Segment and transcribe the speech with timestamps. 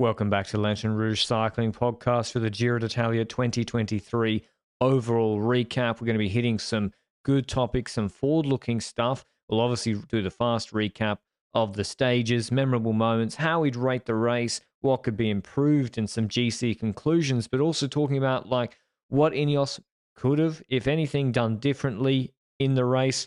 [0.00, 4.44] Welcome back to Lanterne Rouge Cycling Podcast for the Giro d'Italia 2023
[4.80, 6.00] overall recap.
[6.00, 6.92] We're going to be hitting some
[7.24, 9.24] good topics, some forward-looking stuff.
[9.48, 11.18] We'll obviously do the fast recap
[11.52, 16.08] of the stages, memorable moments, how we'd rate the race, what could be improved, and
[16.08, 19.80] some GC conclusions, but also talking about like what Ineos
[20.14, 23.26] could have, if anything, done differently in the race.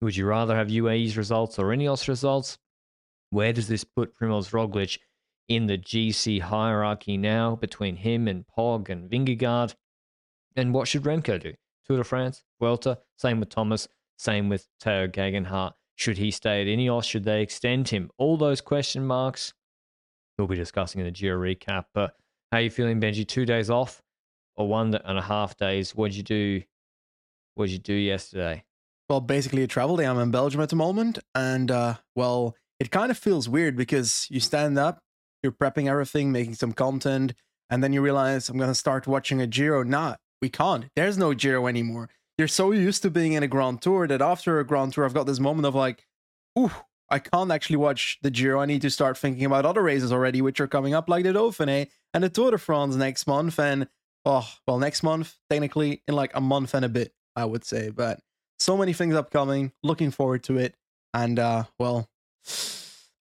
[0.00, 2.56] Would you rather have UAE's results or Ineos results?
[3.30, 4.98] Where does this put Primoz Roglic
[5.48, 9.74] in the GC hierarchy now between him and Pog and Vingegaard?
[10.56, 11.54] And what should Remco do?
[11.86, 13.88] Tour de France, Vuelta, same with Thomas,
[14.18, 15.74] same with Tao Geoghegan Hart.
[15.96, 17.04] Should he stay at Ineos?
[17.04, 18.10] Should they extend him?
[18.18, 19.52] All those question marks
[20.38, 21.86] we'll be discussing in the Giro recap.
[21.92, 22.14] But
[22.52, 23.26] how are you feeling, Benji?
[23.26, 24.00] Two days off
[24.56, 25.94] or one and a half days?
[25.94, 26.62] What'd you do?
[27.54, 28.64] What'd you do yesterday?
[29.08, 30.04] Well, basically a travel day.
[30.04, 34.26] I'm in Belgium at the moment, and uh, well, it kind of feels weird because
[34.30, 35.00] you stand up,
[35.42, 37.34] you're prepping everything, making some content,
[37.70, 39.82] and then you realize I'm gonna start watching a Giro.
[39.82, 40.86] Nah, we can't.
[40.96, 42.10] There's no Giro anymore.
[42.36, 45.14] You're so used to being in a Grand Tour that after a Grand Tour, I've
[45.14, 46.06] got this moment of like,
[46.58, 46.70] ooh,
[47.10, 48.60] I can't actually watch the Giro.
[48.60, 51.32] I need to start thinking about other races already, which are coming up, like the
[51.32, 53.58] Dauphiné and the Tour de France next month.
[53.58, 53.88] And
[54.24, 57.90] oh, well, next month, technically in like a month and a bit, I would say.
[57.90, 58.20] But
[58.58, 59.72] so many things upcoming.
[59.82, 60.74] Looking forward to it.
[61.14, 62.08] And uh, well,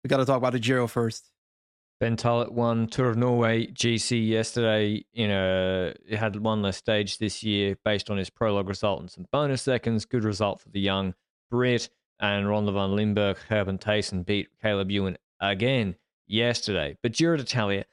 [0.04, 1.31] we got to talk about the Giro first.
[2.02, 5.06] Ben Tullett won Tour of Norway GC yesterday.
[5.14, 9.12] You know, it had one less stage this year based on his prologue result and
[9.12, 10.06] some bonus seconds.
[10.06, 11.14] Good result for the young
[11.52, 11.90] Brit.
[12.20, 15.96] And Ronde van Limburg, Gerben Thijssen beat Caleb Ewan again
[16.26, 16.98] yesterday.
[17.04, 17.86] But Giro d'Italia,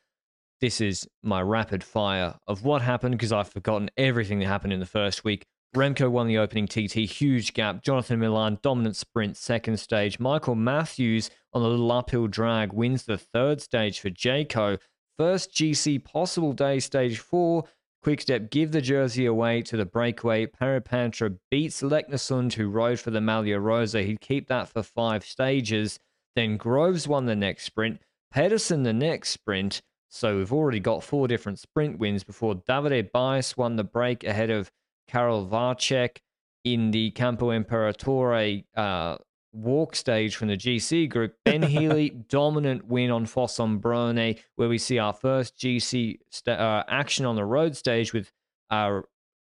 [0.62, 4.80] this is my rapid fire of what happened because I've forgotten everything that happened in
[4.80, 5.44] the first week.
[5.76, 7.82] Remco won the opening TT, huge gap.
[7.82, 10.18] Jonathan Milan, dominant sprint, second stage.
[10.18, 14.78] Michael Matthews on the little uphill drag wins the third stage for Jayco.
[15.16, 17.64] First GC possible day, stage four.
[18.04, 20.46] Quickstep give the jersey away to the breakaway.
[20.46, 24.02] Paret-Peintre beats Leknessund, who rode for the Maglia Rosa.
[24.02, 25.98] He'd keep that for five stages.
[26.36, 28.00] Then Groves won the next sprint.
[28.30, 29.80] Pedersen the next sprint.
[30.08, 34.50] So we've already got four different sprint wins before Davide Bais won the break ahead
[34.50, 34.70] of
[35.08, 36.18] Karel Vacek
[36.64, 39.16] in the Campo Imperatore uh,
[39.52, 41.34] walk stage from the GC group.
[41.44, 47.24] Ben Healy, dominant win on Fossombrone, where we see our first GC st- uh, action
[47.24, 48.30] on the road stage with
[48.70, 49.00] uh,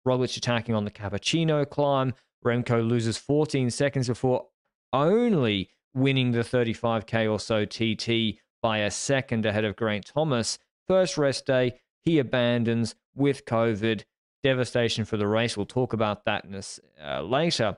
[0.08, 2.14] Roglic attacking on the Cappuccino climb.
[2.46, 4.48] Remco loses 14 seconds before
[4.94, 10.58] only winning the 35k or so TT by a second ahead of Geraint Thomas.
[10.88, 14.04] First rest day, he abandons with COVID.
[14.42, 15.58] Devastation for the race.
[15.58, 16.62] We'll talk about that in a,
[17.06, 17.78] uh, later.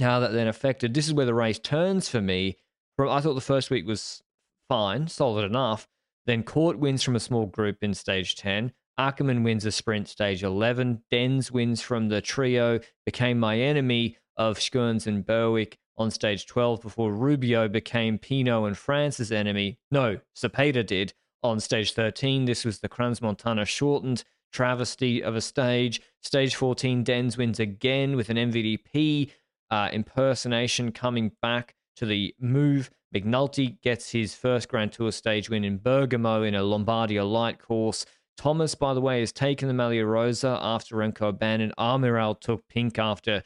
[0.00, 0.94] How that then affected.
[0.94, 2.56] This is where the race turns for me.
[2.98, 4.22] I thought the first week was
[4.68, 5.88] fine, solid enough.
[6.26, 8.72] Then Cort wins from a small group in stage 10.
[8.98, 11.02] Ackermann wins a sprint stage 11.
[11.10, 16.82] Denz wins from the trio, became my enemy of Schurns and Berwick on stage 12
[16.82, 19.78] before Rubio became Pinot and France's enemy.
[19.90, 22.44] No, Cepeda did on stage 13.
[22.44, 26.02] This was the Crans Montana shortened travesty of a stage.
[26.22, 29.30] Stage 14, Denz wins again with an MVDP
[29.70, 32.90] uh, impersonation coming back to the move.
[33.14, 38.06] McNulty gets his first Grand Tour stage win in Bergamo in a Lombardia light course.
[38.36, 41.74] Thomas, by the way, has taken the Maglia Rosa after Remco abandoned.
[41.78, 43.42] Armirail took pink after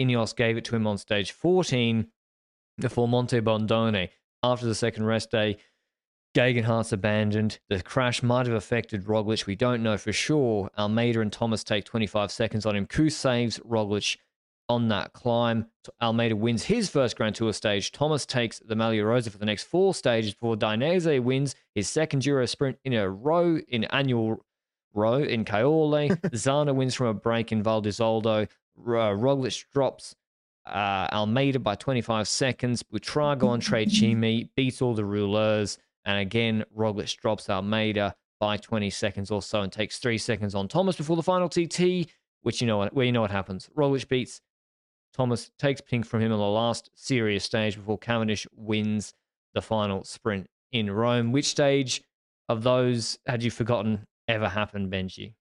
[0.00, 2.06] Ineos gave it to him on stage 14
[2.78, 4.08] before Monte Bondone.
[4.42, 5.58] After the second rest day,
[6.34, 7.58] Geoghegan Hart's abandoned.
[7.68, 9.46] The crash might have affected Roglic.
[9.46, 10.70] We don't know for sure.
[10.78, 12.86] Almeida and Thomas take 25 seconds on him.
[12.86, 14.16] Kuss saves Roglic
[14.70, 15.66] on that climb.
[16.00, 17.90] Almeida wins his first Grand Tour stage.
[17.90, 22.22] Thomas takes the Maglia Rosa for the next four stages before Dainese wins his second
[22.22, 24.44] Giro sprint in a row, in annual
[24.94, 26.08] row in Caorle.
[26.30, 28.48] Zana wins from a break in Val di Zoldo.
[28.78, 30.14] Uh, Roglic drops
[30.66, 32.84] uh, Almeida by 25 seconds.
[32.84, 35.78] Buitrago and Tre Cime beats all the rouleurs.
[36.04, 40.68] And again, Roglic drops Almeida by 20 seconds or so and takes three seconds on
[40.68, 42.08] Thomas before the final TT,
[42.42, 43.68] which you know what, where you know what happens.
[43.76, 44.40] Roglic beats
[45.12, 49.14] Thomas, takes pink from him on the last serious stage before Cavendish wins
[49.54, 51.32] the final sprint in Rome.
[51.32, 52.02] Which stage
[52.48, 55.34] of those had you forgotten ever happened, Benji?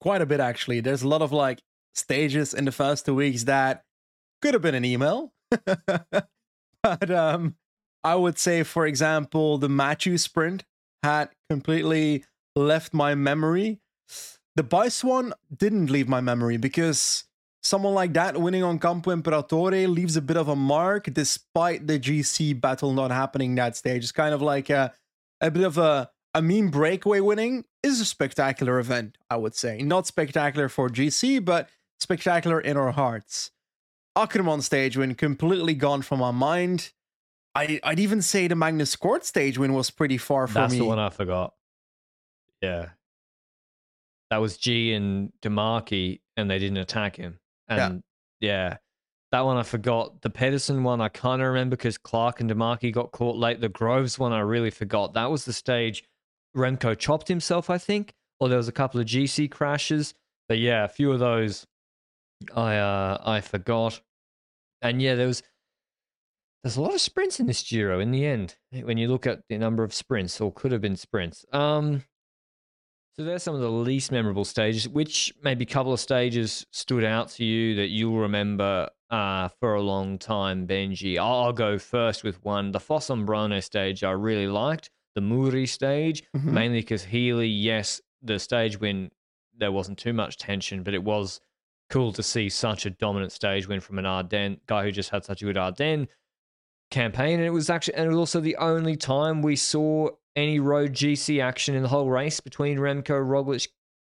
[0.00, 0.80] Quite a bit, actually.
[0.80, 1.62] There's a lot of like
[1.94, 3.84] stages in the first two weeks that
[4.40, 5.32] could have been an email.
[6.82, 7.56] but um,
[8.02, 10.64] I would say, for example, the Matthew sprint
[11.02, 12.24] had completely
[12.56, 13.80] left my memory.
[14.56, 17.24] The Bais one didn't leave my memory because
[17.62, 21.98] someone like that winning on Campo Imperatore leaves a bit of a mark despite the
[21.98, 24.02] GC battle not happening that stage.
[24.02, 24.92] It's kind of like a,
[25.40, 29.82] a bit of a, a mean breakaway winning is a spectacular event, I would say.
[29.82, 31.68] Not spectacular for GC, but
[32.00, 33.50] spectacular in our hearts.
[34.16, 36.92] Ackermann stage win completely gone from my mind.
[37.54, 40.84] I, I'd even say the Magnus Cort stage win was pretty far from That's the
[40.84, 41.54] one I forgot.
[42.60, 42.90] Yeah.
[44.30, 47.38] That was G and Demarchi, and they didn't attack him.
[47.68, 48.02] And
[48.40, 48.76] yeah.
[49.30, 50.22] that one I forgot.
[50.22, 53.60] The Pedersen one I kind of remember because Clarke and Demarchi got caught late.
[53.60, 55.14] The Groves one I really forgot.
[55.14, 56.04] That was the stage
[56.56, 60.14] Remco chopped himself, I think, or there was a couple of GC crashes.
[60.48, 61.66] But yeah, a few of those
[62.54, 64.00] I uh I forgot.
[64.80, 65.42] And yeah, there was
[66.62, 69.40] there's a lot of sprints in this Giro in the end when you look at
[69.48, 71.44] the number of sprints or could have been sprints.
[71.52, 72.04] Um
[73.14, 74.88] so there's some of the least memorable stages.
[74.88, 79.74] Which maybe a couple of stages stood out to you that you'll remember uh, for
[79.74, 81.18] a long time, Benji?
[81.18, 82.72] I'll, I'll go first with one.
[82.72, 84.90] The Fossombrone stage I really liked.
[85.14, 86.44] The Muri stage, Mhm.
[86.44, 89.10] mainly because Healy, yes, the stage when
[89.58, 91.40] there wasn't too much tension, but it was
[91.90, 95.22] cool to see such a dominant stage win from an Ardennes guy who just had
[95.24, 96.08] such a good Ardennes
[96.90, 97.34] campaign.
[97.38, 100.92] And it was actually, and it was also the only time we saw any road
[100.92, 103.68] GC action in the whole race between Remco, Roglic,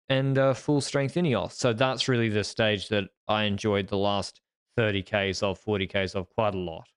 [0.10, 1.54] and uh, full strength Ineos.
[1.54, 4.42] So that's really the stage that I enjoyed the last
[4.78, 6.88] 30Ks of, 40Ks of quite a lot.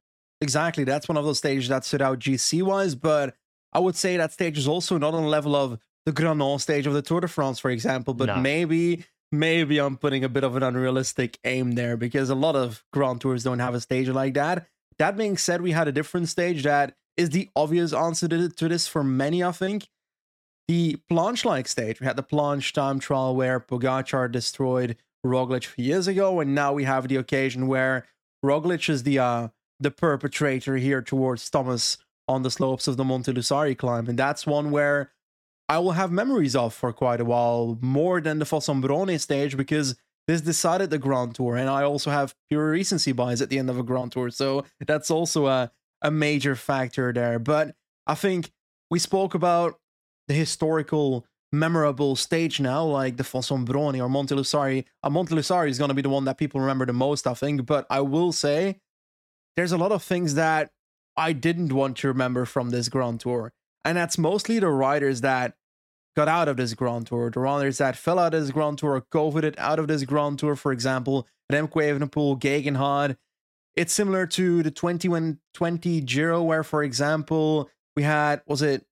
[0.41, 0.85] Exactly.
[0.85, 3.35] That's one of those stages that stood out GC wise, but
[3.73, 6.87] I would say that stage is also not on the level of the Granon stage
[6.87, 8.15] of the Tour de France, for example.
[8.15, 8.37] But No.
[8.37, 12.85] maybe, maybe I'm putting a bit of an unrealistic aim there because a lot of
[12.93, 14.67] Grand Tours don't have a stage like that.
[14.99, 18.87] That being said, we had a different stage that is the obvious answer to, this
[18.87, 19.89] for many, I think.
[20.69, 22.01] The Planche like stage.
[22.01, 26.73] We had the Planche time trial where Pogacar destroyed Roglic few years ago, and now
[26.73, 28.07] we have the occasion where
[28.45, 29.49] Roglic is the uh,
[29.79, 31.99] the perpetrator here towards Thomas
[32.29, 34.09] on the slopes of the Monte Lussari climb.
[34.09, 35.13] And that's one where
[35.69, 39.97] I will have memories of for quite a while, more than the Fossombrone stage, because
[40.27, 41.57] this decided the Grand Tour.
[41.57, 44.31] And I also have pure recency bias at the end of a Grand Tour.
[44.31, 45.71] So that's also a,
[46.07, 47.39] a major factor there.
[47.39, 47.75] But
[48.07, 48.53] I think
[48.91, 49.81] we spoke about
[50.29, 54.85] the historical memorable stage now, like the Fossombrone or Monte Lussari.
[55.03, 57.35] Uh, Monte Lussari is going to be the one that people remember the most, I
[57.35, 57.67] think.
[57.67, 58.81] But I will say
[59.57, 60.71] there's a lot of things that
[61.17, 63.53] I didn't want to remember from this Grand Tour.
[63.85, 65.55] And that's mostly the riders that
[66.15, 68.95] got out of this Grand Tour, the riders that fell out of this Grand Tour,
[68.97, 73.17] or COVIDed out of this Grand Tour, for example, Remco Evenepoel, Geoghegan Hart.
[73.77, 78.87] It's similar to the 2120 Giro, where, for example, we had, was it,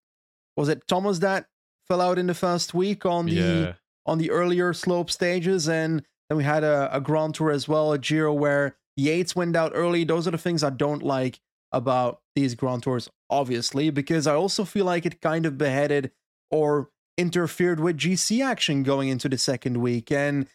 [0.57, 1.47] was it Thomas that
[1.89, 3.75] fell out in the first week on the
[4.07, 7.93] on the earlier slope stages, and then we had a, a Grand Tour as well,
[7.93, 10.05] a Giro where Yates went out early.
[10.05, 11.41] Those are the things I don't like
[11.73, 16.13] about these Grand Tours, obviously, because I also feel like it kind of beheaded
[16.51, 20.13] or interfered with GC action going into the second week.
[20.13, 20.47] And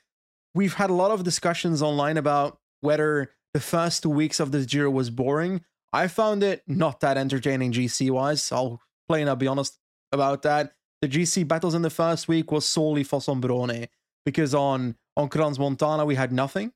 [0.53, 4.65] we've had a lot of discussions online about whether the first two weeks of this
[4.65, 5.61] Giro was boring.
[5.91, 8.51] I found it not that entertaining GC wise.
[8.51, 9.79] I'll plain up be honest
[10.11, 10.73] about that.
[11.01, 13.87] The GC battles in the first week was solely Fossombrone
[14.25, 16.71] because on on Crans Montana we had nothing.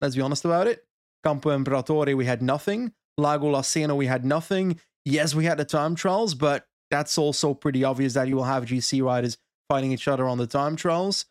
[0.00, 0.84] Let's be honest about it.
[1.24, 2.92] Campo Imperatore we had nothing.
[3.16, 4.80] Lago Laceno we had nothing.
[5.04, 8.64] Yes, we had the time trials, but that's also pretty obvious that you will have
[8.66, 11.24] GC riders fighting each other on the time trials.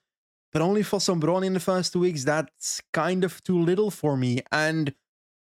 [0.58, 4.18] But only for Fossombrone in the first two weeks, that's kind of too little for
[4.18, 4.40] me.
[4.52, 4.96] And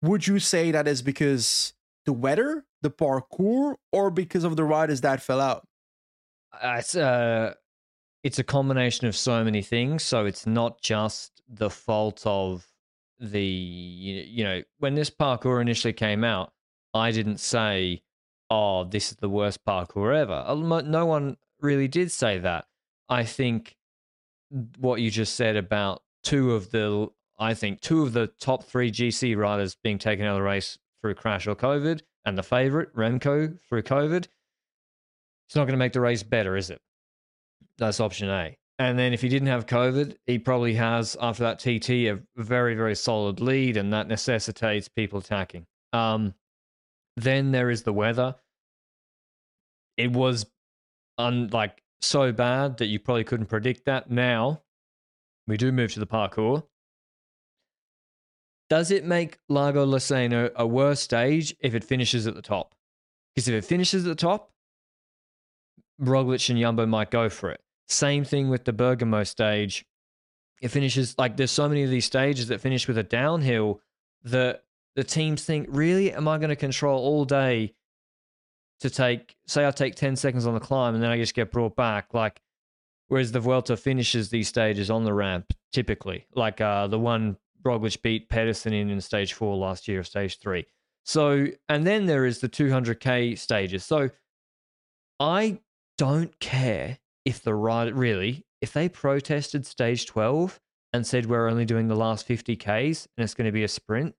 [0.03, 1.75] would you say that is because
[2.07, 5.65] the weather, the parcours, or because of the riders that fell out?
[6.53, 7.55] Uh, It's uh
[8.25, 10.03] it's a combination of so many things.
[10.03, 12.67] So it's not just the fault of
[13.21, 16.53] the you you know when this parcours initially came out,
[16.95, 18.03] I didn't say,
[18.51, 22.67] "Oh, this is the worst parcours ever." Uh, No one really did say that.
[23.09, 23.77] I think
[24.79, 28.91] what you just said about two of the I think two of the top three
[28.91, 32.95] GC riders being taken out of the race through crash or COVID, and the favorite
[32.95, 34.27] Remco through COVID.
[35.47, 36.81] It's not going to make the race better, is it?
[37.79, 38.57] That's option A.
[38.79, 42.75] And then if he didn't have COVID, he probably has, after that TT, a very,
[42.75, 45.67] very solid lead, and that necessitates people attacking.
[45.93, 46.35] Um,
[47.17, 48.35] then there is the weather.
[49.97, 50.47] it was
[51.17, 54.11] un, like so bad that you probably couldn't predict that.
[54.11, 54.63] Now
[55.47, 56.63] we do move to the parcours.
[58.69, 62.75] Does it make Lago Laceno a worse stage if it finishes at the top?
[63.35, 64.51] Because if it finishes at the top,
[66.01, 67.61] Roglic and Jumbo might go for it.
[67.89, 69.85] Same thing with the Bergamo stage.
[70.61, 73.81] It finishes like there's so many of these stages that finish with a downhill
[74.25, 74.65] that
[74.97, 77.75] the teams think, really, am I going to control all day
[78.81, 81.51] to take, say, I take 10 seconds on the climb and then I just get
[81.51, 82.13] brought back?
[82.15, 82.41] Like,
[83.09, 88.01] whereas the Vuelta finishes these stages on the ramp typically, like uh, the one Roglic
[88.03, 90.67] beat Pedersen in in stage four last year, or stage three.
[91.05, 93.85] So, and then there is the 200k stages.
[93.85, 94.11] So,
[95.19, 95.61] I
[95.99, 100.61] don't care if the rider really, if they protested stage 12
[100.93, 104.15] and said we're only doing the last 50Ks and it's going to be a sprint,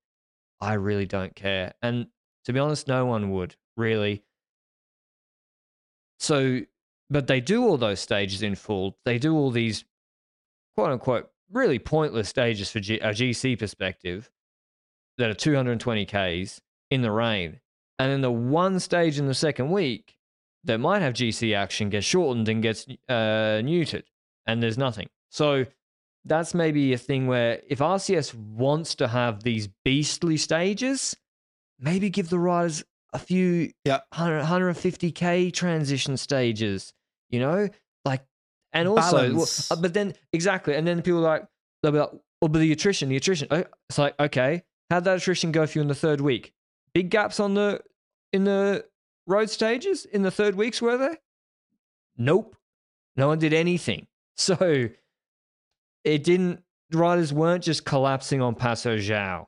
[0.59, 1.73] I really don't care.
[1.81, 2.07] And
[2.45, 4.23] to be honest, no one would really.
[6.19, 6.62] So,
[7.09, 8.97] but they do all those stages in full.
[9.05, 9.86] They do all these
[10.75, 14.29] quote unquote really pointless stages for G- a GC perspective
[15.17, 16.59] that are 220Ks
[16.91, 17.59] in the rain.
[18.00, 20.17] And then the one stage in the second week
[20.65, 24.03] that might have GC action gets shortened and gets uh, neutered,
[24.45, 25.09] and there's nothing.
[25.29, 25.65] So
[26.25, 31.15] that's maybe a thing where if RCS wants to have these beastly stages,
[31.79, 32.83] maybe give the riders
[33.17, 34.00] a few yeah.
[34.15, 36.93] 100, 150k transition stages,
[37.29, 37.67] you know,
[38.05, 38.24] like,
[38.74, 41.45] and also, well, uh, but then exactly, and then people like
[41.81, 43.47] they'll be like, oh, but the attrition, the attrition.
[43.50, 46.53] Oh, it's like, okay, how'd that attrition go for you in the third week?
[46.93, 47.81] Big gaps on the
[48.33, 48.86] in the
[49.25, 51.17] road stages in the third weeks, were there?
[52.17, 52.55] Nope.
[53.15, 54.07] No one did anything.
[54.39, 54.88] So
[56.03, 56.62] it didn't,
[56.93, 59.47] riders weren't just collapsing on Passo Giau.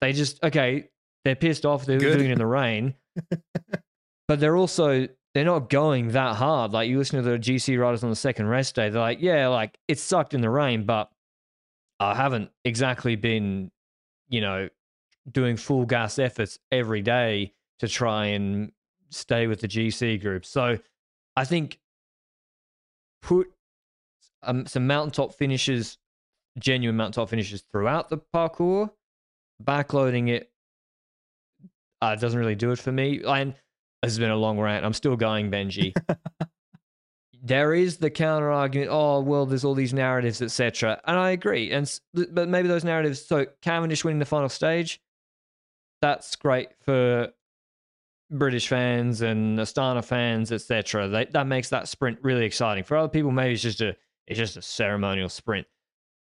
[0.00, 0.88] They just, okay,
[1.26, 2.16] they're pissed off, they're Good.
[2.16, 2.94] doing it in the rain,
[4.28, 6.72] but they're also, they're not going that hard.
[6.72, 9.48] Like you listen to the GC riders on the second rest day, they're like, yeah,
[9.48, 11.10] like it sucked in the rain, but
[11.98, 13.70] I haven't exactly been,
[14.28, 14.68] you know,
[15.30, 18.72] doing full gas efforts every day to try and
[19.10, 20.44] stay with the GC group.
[20.44, 20.78] So
[21.36, 21.78] I think
[23.22, 23.48] put
[24.42, 25.98] um, some mountaintop finishes,
[26.58, 28.88] genuine mountaintop finishes throughout the parcours.
[29.62, 30.49] Backloading it
[32.02, 33.22] uh, doesn't really do it for me.
[33.26, 33.54] And
[34.02, 34.84] this has been a long rant.
[34.84, 35.94] I'm still going, Benji.
[37.42, 38.90] there is the counter argument.
[38.90, 41.00] Oh well, there's all these narratives, etc.
[41.04, 41.70] And I agree.
[41.72, 41.90] And
[42.32, 43.24] but maybe those narratives.
[43.24, 45.00] So Cavendish winning the final stage,
[46.00, 47.28] that's great for
[48.30, 51.26] British fans and Astana fans, etc.
[51.32, 52.84] That makes that sprint really exciting.
[52.84, 55.66] For other people, maybe it's just a it's just a ceremonial sprint.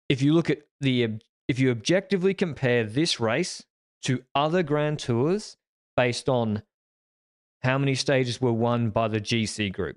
[0.09, 3.65] If you look at the if you objectively compare this race
[4.03, 5.57] to other Grand Tours
[5.97, 6.63] based on
[7.63, 9.97] how many stages were won by the GC group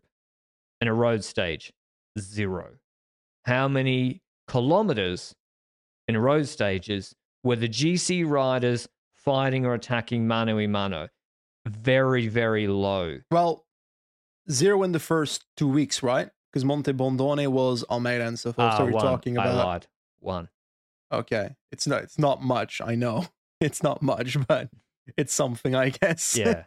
[0.81, 1.73] in a road stage,
[2.19, 2.73] zero.
[3.45, 5.35] How many kilometers
[6.07, 11.09] in road stages were the GC riders fighting or attacking mano a mano?
[11.65, 13.19] very, very low.
[13.31, 13.65] Well,
[14.49, 16.29] zero in the first two weeks, right?
[16.51, 18.73] Because Monte Bondone was Almeida and so forth.
[18.73, 19.03] Uh, so we're one.
[19.03, 19.87] talking about I lied.
[20.19, 20.49] one.
[21.11, 22.03] Okay, it's not.
[22.03, 22.81] It's not much.
[22.83, 23.25] I know
[23.61, 24.69] it's not much, but
[25.17, 26.37] it's something, I guess.
[26.45, 26.63] Yeah.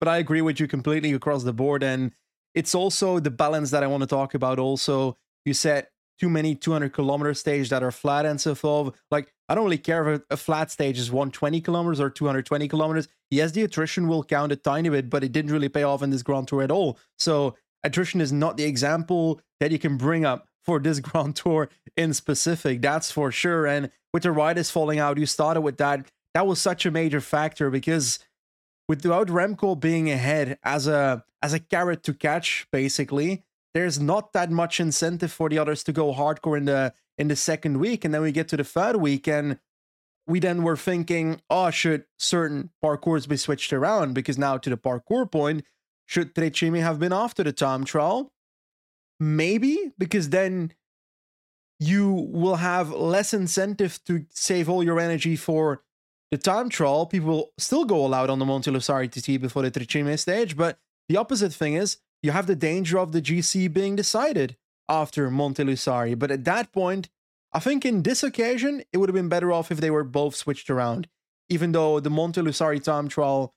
[0.00, 2.12] but I agree with you completely across the board, and
[2.54, 4.58] it's also the balance that I want to talk about.
[4.58, 5.88] Also, you said
[6.18, 8.94] too many 200 kilometer stage that are flat and so forth.
[9.10, 13.08] Like, I don't really care if a flat stage is 120 kilometers or 220 kilometers.
[13.30, 16.10] Yes, the attrition will count a tiny bit, but it didn't really pay off in
[16.10, 16.98] this Grand Tour at all.
[17.18, 21.68] So, attrition is not the example that you can bring up for this Grand Tour
[21.96, 22.80] in specific.
[22.80, 23.66] That's for sure.
[23.66, 26.06] And with the riders falling out, you started with that.
[26.34, 28.18] That was such a major factor because
[28.88, 34.50] without Remco being ahead as a as a carrot to catch, basically, there's not that
[34.50, 38.04] much incentive for the others to go hardcore in the in the second week.
[38.04, 39.58] And then we get to the third week and
[40.26, 44.14] we then were thinking oh should certain parcours be switched around?
[44.14, 45.64] Because now to the parcours point
[46.06, 48.32] should Tre Cime have been after the time trial?
[49.20, 50.72] Maybe because then
[51.78, 55.82] you will have less incentive to save all your energy for
[56.30, 59.62] the time trial people will still go all out on the Monte Lussari TT before
[59.62, 60.78] the Tre Cime stage but
[61.08, 64.56] the opposite thing is you have the danger of the GC being decided
[64.88, 66.18] after Monte Lussari.
[66.18, 67.08] But at that point,
[67.52, 70.34] I think in this occasion, it would have been better off if they were both
[70.34, 71.08] switched around,
[71.48, 73.54] even though the Monte Lussari time trial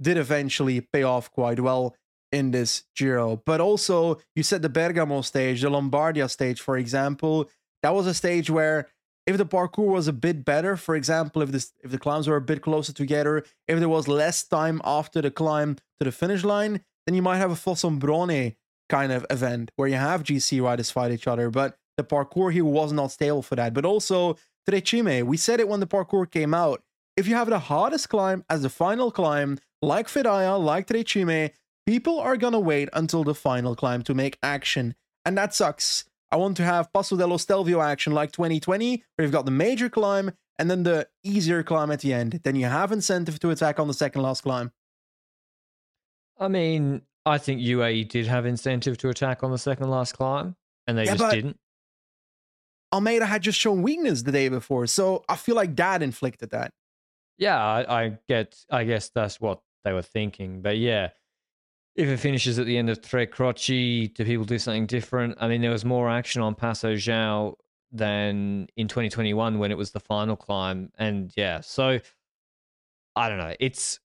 [0.00, 1.94] did eventually pay off quite well
[2.32, 3.42] in this Giro.
[3.44, 7.48] But also, you said the Bergamo stage, the Lombardia stage, for example,
[7.82, 8.88] that was a stage where
[9.26, 12.36] if the parcours was a bit better, for example, if this if the climbs were
[12.36, 16.44] a bit closer together, if there was less time after the climb to the finish
[16.44, 18.54] line, then you might have a Fossombrone
[18.88, 21.50] kind of event where you have GC riders fight each other.
[21.50, 23.74] But the parcours here was not stable for that.
[23.74, 24.36] But also
[24.68, 26.82] Tre Cime, we said it when the parcours came out.
[27.16, 31.50] If you have the hardest climb as the final climb, like Fedaia, like Tre Cime,
[31.86, 34.94] people are gonna wait until the final climb to make action.
[35.24, 36.04] And that sucks.
[36.30, 39.88] I want to have Passo dello Stelvio action like 2020, where you've got the major
[39.88, 42.40] climb and then the easier climb at the end.
[42.42, 44.72] Then you have incentive to attack on the second last climb.
[46.38, 50.54] I mean, I think UAE did have incentive to attack on the second last climb,
[50.86, 51.58] and they yeah, just didn't.
[52.92, 56.72] Almeida had just shown weakness the day before, so I feel like that inflicted that.
[57.38, 58.56] Yeah, I, I get.
[58.70, 61.10] I guess that's what they were thinking, but yeah,
[61.96, 65.36] if it finishes at the end of Tre Croci, do people do something different?
[65.40, 67.54] I mean, there was more action on Passo Giau
[67.90, 71.98] than in 2021 when it was the final climb, and yeah, so
[73.16, 73.54] I don't know.
[73.58, 73.98] It's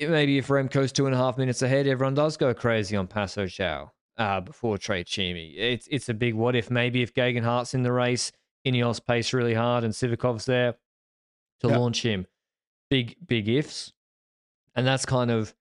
[0.00, 3.44] maybe if Remco's two and a half minutes ahead, everyone does go crazy on Passo
[3.44, 5.54] Giau uh, before Tre Cime.
[5.56, 6.68] It's it's a big what if.
[6.68, 8.32] Maybe if Geoghegan Hart's in the race,
[8.66, 10.74] Ineos pace really hard and Sivakov's there
[11.60, 11.78] to yep.
[11.78, 12.26] launch him.
[12.88, 13.92] Big big ifs,
[14.74, 15.54] and that's kind of,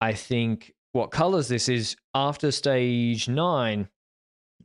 [0.00, 1.96] I think, what colors this is.
[2.14, 3.88] After stage nine,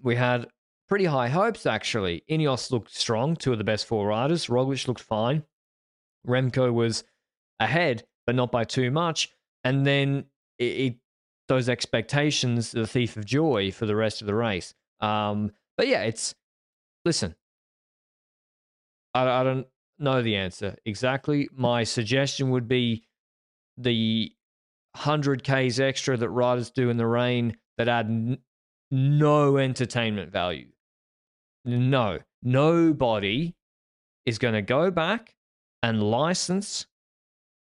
[0.02, 0.48] we had
[0.88, 2.24] pretty high hopes actually.
[2.30, 4.48] Ineos looked strong, two of the best four riders.
[4.48, 5.44] Roglic looked fine.
[6.28, 7.04] Remco was
[7.60, 9.30] ahead, but not by too much.
[9.64, 10.26] And then
[10.58, 10.96] it, it
[11.48, 14.74] those expectations, the thief of joy for the rest of the race.
[15.00, 16.34] Um, but yeah, it's
[17.04, 17.36] listen.
[19.14, 19.68] I, I don't
[20.00, 21.48] know the answer exactly.
[21.56, 23.04] My suggestion would be
[23.78, 24.32] the
[24.96, 28.38] hundred k's extra that riders do in the rain that add n-
[28.92, 30.68] no entertainment value.
[31.66, 33.56] No, nobody
[34.26, 35.36] is going to go back
[35.84, 36.86] and license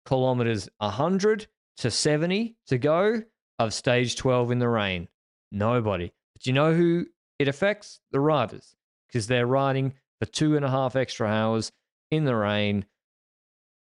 [0.05, 3.21] kilometers 100 to 70 to go
[3.59, 5.07] of stage 12 in the rain.
[5.51, 6.11] Nobody.
[6.33, 7.05] But you know who
[7.39, 7.99] it affects?
[8.11, 8.75] The riders,
[9.07, 11.71] because they're riding for two and a half extra hours
[12.11, 12.85] in the rain.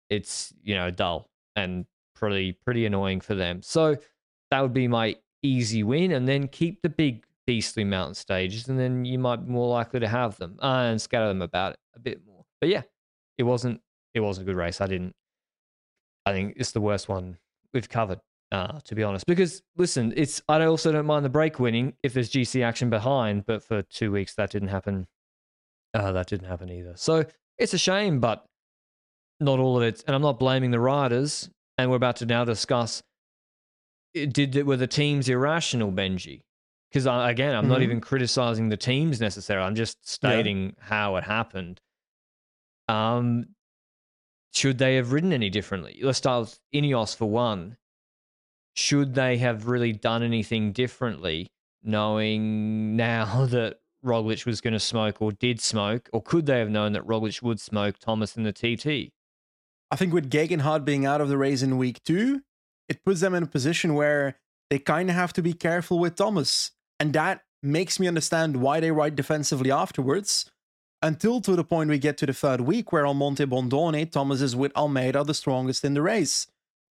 [0.09, 3.61] It's, you know, dull and pretty, pretty annoying for them.
[3.61, 3.97] So
[4.51, 6.11] that would be my easy win.
[6.11, 9.99] And then keep the big beastly mountain stages, and then you might be more likely
[9.99, 12.43] to have them uh, and scatter them about a bit more.
[12.59, 12.81] But yeah,
[13.37, 13.81] it wasn't,
[14.13, 14.81] it wasn't a good race.
[14.81, 15.13] I didn't
[16.25, 17.37] I think it's the worst one
[17.73, 18.19] we've covered,
[18.51, 19.25] uh, to be honest.
[19.25, 23.45] Because listen, it's I also don't mind the break winning if there's GC action behind,
[23.45, 25.07] but for two weeks that didn't happen.
[25.93, 26.93] Uh, that didn't happen either.
[26.95, 27.25] So
[27.57, 28.45] it's a shame, but
[29.39, 30.03] not all of it.
[30.07, 31.49] And I'm not blaming the riders.
[31.77, 33.03] And we're about to now discuss
[34.15, 36.41] did were the teams irrational, Benji?
[36.89, 37.71] Because again, I'm mm-hmm.
[37.71, 39.67] not even criticizing the teams necessarily.
[39.67, 40.71] I'm just stating yeah.
[40.79, 41.81] how it happened.
[42.87, 43.47] Um,
[44.53, 45.99] should they have ridden any differently?
[46.01, 47.75] Let's start with Ineos for one.
[48.75, 51.47] Should they have really done anything differently,
[51.83, 56.69] knowing now that Roglic was going to smoke or did smoke, or could they have
[56.69, 59.11] known that Roglic would smoke Thomas in the TT?
[59.91, 62.41] I think with Geoghegan Hart being out of the race in week two,
[62.89, 66.15] it puts them in a position where they kind of have to be careful with
[66.15, 66.71] Thomas.
[66.99, 70.49] And that makes me understand why they ride defensively afterwards
[71.01, 74.41] until to the point we get to the third week where on Monte Bondone, Thomas
[74.41, 76.47] is with Almeida the strongest in the race.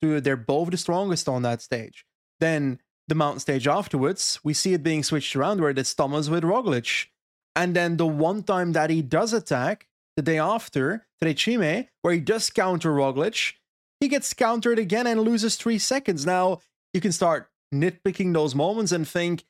[0.02, 2.04] They're both the strongest on that stage.
[2.40, 6.42] Then the mountain stage afterwards, we see it being switched around where it's Thomas with
[6.42, 7.06] Roglic.
[7.54, 12.14] And then the one time that he does attack, the day after, Tre Cime, where
[12.14, 13.54] he does counter Roglic,
[14.00, 16.26] he gets countered again and loses three seconds.
[16.26, 16.60] Now,
[16.92, 19.44] you can start nitpicking those moments and think,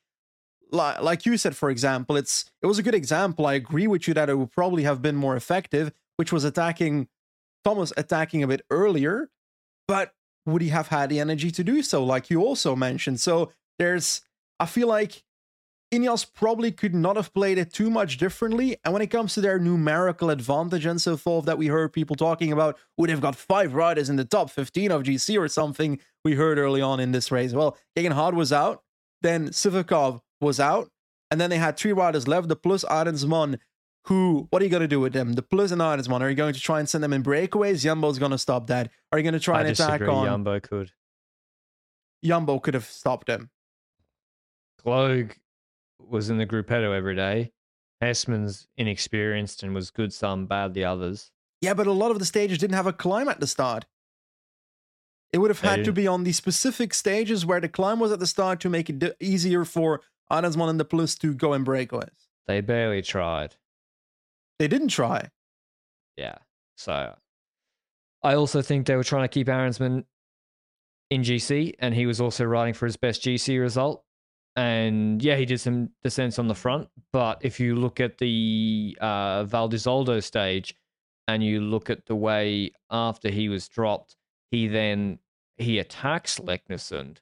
[0.71, 3.45] like, like you said, for example, it's it was a good example.
[3.45, 7.07] I agree with you that it would probably have been more effective, which was attacking
[7.63, 9.29] Thomas attacking a bit earlier,
[9.87, 10.13] but
[10.45, 13.19] would he have had the energy to do so, like you also mentioned?
[13.19, 14.21] So there's,
[14.59, 15.23] I feel like
[15.91, 18.77] Ineos probably could not have played it too much differently.
[18.83, 22.15] And when it comes to their numerical advantage and so forth that we heard people
[22.15, 25.99] talking about, would have got five riders in the top 15 of GC or something
[26.23, 27.51] we heard early on in this race.
[27.51, 28.83] Well, Geoghegan Hart was out.
[29.21, 30.89] Then Sivakov was out,
[31.29, 33.59] and then they had three riders left, De Plus, Arensman,
[34.05, 35.35] who, what are you going to do with them?
[35.35, 37.83] De Plus and Arensman, are you going to try and send them in breakaways?
[37.83, 38.89] Jumbo's going to stop that.
[39.11, 40.25] Are you going to try I and attack on...
[40.25, 40.91] Jumbo could.
[42.23, 43.51] Jumbo could have stopped them.
[44.83, 45.35] Gloag
[46.07, 47.51] was in the Gruppetto every day.
[48.01, 51.31] Hessmann's inexperienced and was good some, bad the others.
[51.61, 53.85] Yeah, but a lot of the stages didn't have a climb at the start.
[55.31, 58.19] It would have had to be on the specific stages where the climb was at
[58.19, 61.65] the start to make it d- easier for Arensman and De Plus to go and
[61.65, 62.27] breakaways.
[62.47, 63.55] They barely tried.
[64.59, 65.29] They didn't try.
[66.17, 66.35] Yeah.
[66.75, 67.15] So
[68.23, 70.03] I also think they were trying to keep Arensman
[71.09, 74.03] in GC, and he was also riding for his best GC result.
[74.55, 78.97] And yeah, he did some descents on the front, but if you look at the
[78.99, 80.75] uh, Val di Zoldo stage,
[81.27, 84.15] and you look at the way after he was dropped,
[84.51, 85.19] he then
[85.57, 87.17] he attacks Leknessund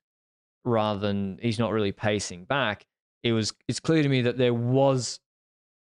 [0.66, 2.86] rather than he's not really pacing back.
[3.24, 5.20] It was it's clear to me that there was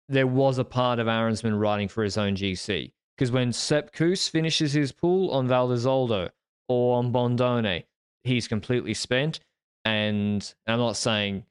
[0.09, 4.27] there was a part of Arensman riding for his own GC because when Sepp Kuss
[4.27, 6.29] finishes his pool on Val di Zoldo
[6.69, 7.83] or on Bondone,
[8.23, 9.39] he's completely spent.
[9.87, 11.45] And I'm not saying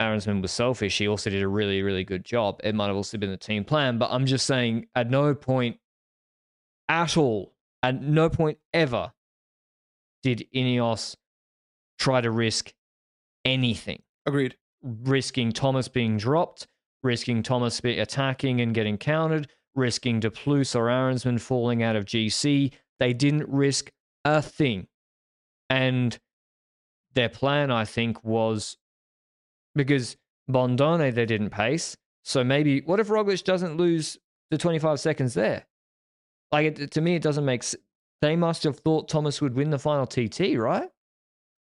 [0.00, 0.98] Arensman was selfish.
[0.98, 2.60] He also did a really, really good job.
[2.62, 5.78] It might have also been the team plan, but I'm just saying at no point
[6.88, 9.10] at all, at no point ever
[10.22, 11.16] did Ineos
[11.98, 12.72] try to risk
[13.44, 14.00] anything.
[14.26, 14.56] Agreed.
[14.84, 16.68] Risking Thomas being dropped,
[17.02, 22.72] risking Thomas attacking and getting countered, risking De Plus or Arensman falling out of GC.
[23.00, 23.90] They didn't risk
[24.24, 24.86] a thing.
[25.68, 26.16] And
[27.14, 28.76] their plan, I think, was
[29.74, 30.16] because
[30.50, 31.96] Bondone they didn't pace.
[32.24, 34.18] So maybe what if Roglic doesn't lose
[34.50, 35.66] the 25 seconds there?
[36.52, 37.62] Like it, to me, it doesn't make.
[37.62, 37.82] sense.
[38.20, 40.90] They must have thought Thomas would win the final TT, right?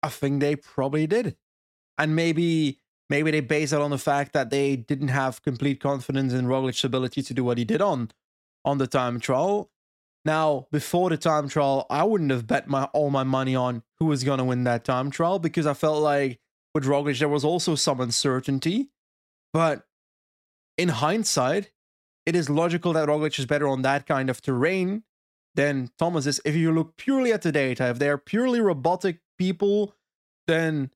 [0.03, 1.37] I think they probably did,
[1.97, 6.33] and maybe maybe they base it on the fact that they didn't have complete confidence
[6.33, 8.11] in Roglic's ability to do what he did on
[8.65, 9.71] on the time trial.
[10.29, 14.05] Now, before the time trial, I wouldn't have bet my all my money on who
[14.05, 16.39] was going to win that time trial because I felt like
[16.75, 18.91] with Roglic there was also some uncertainty.
[19.55, 19.87] But
[20.77, 21.71] in hindsight,
[22.27, 25.05] it is logical that Roglic is better on that kind of terrain
[25.55, 26.43] than Thomas is.
[26.45, 29.95] If you look purely at the data, if they are purely robotic people,
[30.47, 30.91] then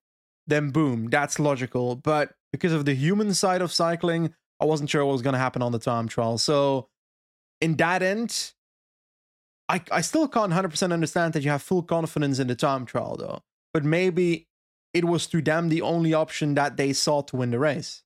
[0.47, 1.97] then boom, that's logical.
[1.97, 5.39] But because of the human side of cycling, I wasn't sure what was going to
[5.39, 6.37] happen on the time trial.
[6.37, 6.91] So,
[7.63, 8.53] in that end,
[9.73, 13.17] I, I still can't 100% understand that you have full confidence in the time trial,
[13.17, 13.41] though.
[13.73, 14.49] But maybe
[14.93, 18.03] it was to them the only option that they saw to win the race.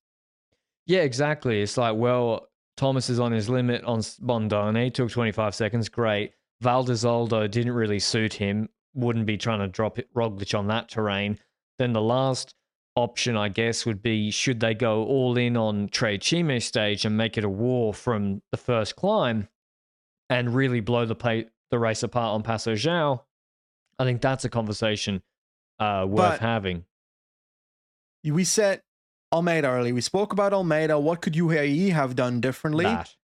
[0.87, 1.61] Yeah, exactly.
[1.61, 6.35] It's like, well, Thomas is on his limit on Bondone, took 25 seconds, great.
[6.61, 10.69] Val di Zoldo didn't really suit him, wouldn't be trying to drop it, Roglic on
[10.69, 11.37] that terrain.
[11.81, 12.55] Then the last
[12.95, 17.17] option, I guess, would be should they go all in on Tre Cime stage and
[17.17, 19.49] make it a war from the first climb
[20.31, 23.23] and really blow the pay, the race apart on Passo Giau?
[23.99, 25.23] I think that's a conversation
[25.79, 26.85] uh, worth but having.
[28.25, 28.83] We said
[29.33, 29.93] Almeida early.
[29.93, 30.99] We spoke about Almeida.
[30.99, 32.85] What could UAE have done differently?
[32.85, 33.15] That.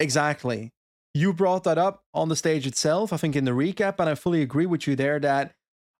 [0.00, 0.72] Exactly.
[1.14, 4.14] You brought that up on the stage itself, I think in the recap, and I
[4.14, 5.54] fully agree with you there that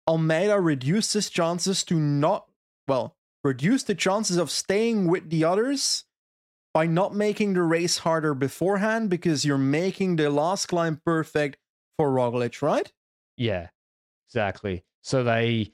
[0.06, 2.48] Almeida reduced his chances to not,
[2.86, 6.04] well, reduce the chances of staying with the others
[6.72, 11.58] by not making the race harder beforehand because you're making the last climb perfect
[11.98, 12.90] for Roglic, right?
[13.36, 13.68] Yeah,
[14.28, 14.84] exactly.
[15.02, 15.72] So they,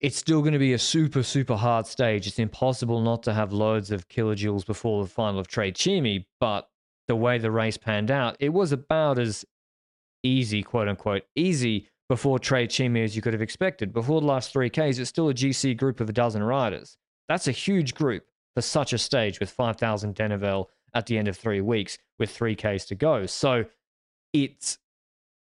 [0.00, 2.26] it's still going to be a super, super hard stage.
[2.26, 6.68] It's impossible not to have loads of kilojoules before the final of Tre Cime, but
[7.08, 9.44] the way the race panned out, it was about as
[10.22, 13.92] easy, quote unquote, easy before Tre Cime as you could have expected.
[13.92, 16.96] Before the last three Ks, it's still a GC group of a dozen riders.
[17.28, 21.36] That's a huge group for such a stage with 5,000 Denivelle at the end of
[21.36, 23.26] three weeks with three Ks to go.
[23.26, 23.64] So
[24.34, 24.78] it's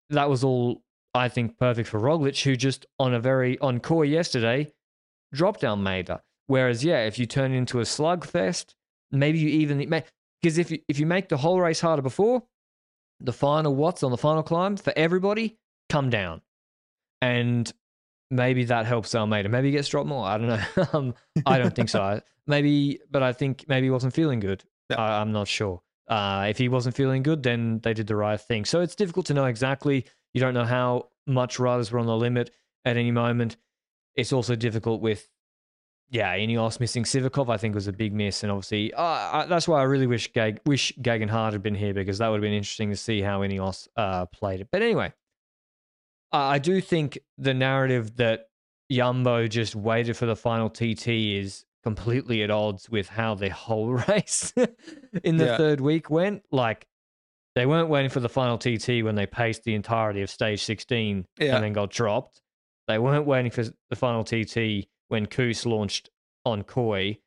[0.09, 0.83] that was all
[1.15, 4.73] I think perfect for Roglic, who just on a very on core yesterday
[5.33, 6.23] dropped Almeida.
[6.49, 8.75] Whereas, yeah, if you turn into a slugfest,
[9.13, 9.79] maybe you even
[10.43, 12.43] because if you, if you make the whole race harder before
[13.21, 16.41] the final watts on the final climb for everybody, come down.
[17.21, 17.71] And
[18.31, 19.49] maybe that helps Almeida.
[19.49, 20.27] Maybe he gets dropped more.
[20.27, 20.87] I don't know.
[20.93, 21.15] um,
[21.47, 22.21] I don't think so.
[22.47, 24.65] Maybe, but I think maybe he wasn't feeling good.
[24.89, 24.97] Yeah.
[24.97, 25.83] I, am not sure.
[26.11, 28.65] Uh, if he wasn't feeling good, then they did the right thing.
[28.65, 30.05] So it's difficult to know exactly.
[30.35, 32.51] You don't know how much riders were on the limit
[32.85, 33.57] at any moment.
[34.17, 35.29] It's also difficult with,
[36.11, 37.49] yeah, Ineos missing Sivakov.
[37.49, 40.33] I think was a big miss, and obviously uh, I, that's why I really wish
[40.33, 43.21] Gag, wish Geoghegan Hart had been here because that would have been interesting to see
[43.23, 44.69] how Ineos uh, played it.
[44.73, 45.13] But anyway,
[46.33, 48.49] I do think the narrative that
[48.91, 53.93] Jumbo just waited for the final TT is completely at odds with how the whole
[54.09, 54.53] race
[55.25, 55.57] in the yeah.
[55.57, 56.43] third week went.
[56.51, 56.87] Like
[57.55, 61.27] they weren't waiting for the final TT when they paced the entirety of stage 16
[61.39, 61.55] yeah.
[61.55, 62.41] and then got dropped.
[62.89, 66.11] They weren't waiting for the final TT when Kuss launched
[66.45, 67.19] on Coi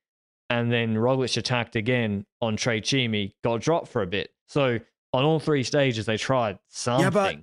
[0.50, 4.30] and then Roglic attacked again on Tre Cime, got dropped for a bit.
[4.48, 4.80] So
[5.14, 7.04] on all three stages, they tried something.
[7.04, 7.38] Yeah, but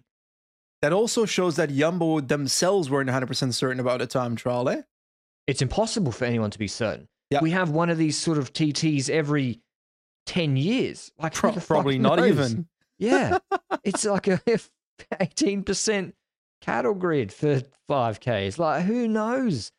[0.82, 4.82] that also shows that Jumbo themselves weren't 100% certain about a time trial, eh?
[5.50, 7.08] It's impossible for anyone to be certain.
[7.30, 7.42] Yep.
[7.42, 9.60] We have one of these sort of TTs every
[10.26, 11.10] 10 years.
[11.18, 12.28] Like Pro- probably not knows?
[12.28, 12.68] even.
[12.98, 13.38] Yeah.
[13.84, 14.40] it's like a
[15.20, 16.12] 18%
[16.60, 18.58] cattle grid for 5Ks.
[18.58, 19.72] Like, who knows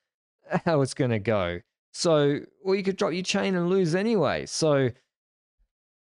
[0.65, 1.61] how it's going to go?
[1.93, 4.47] So, or you could drop your chain and lose anyway.
[4.47, 4.89] So,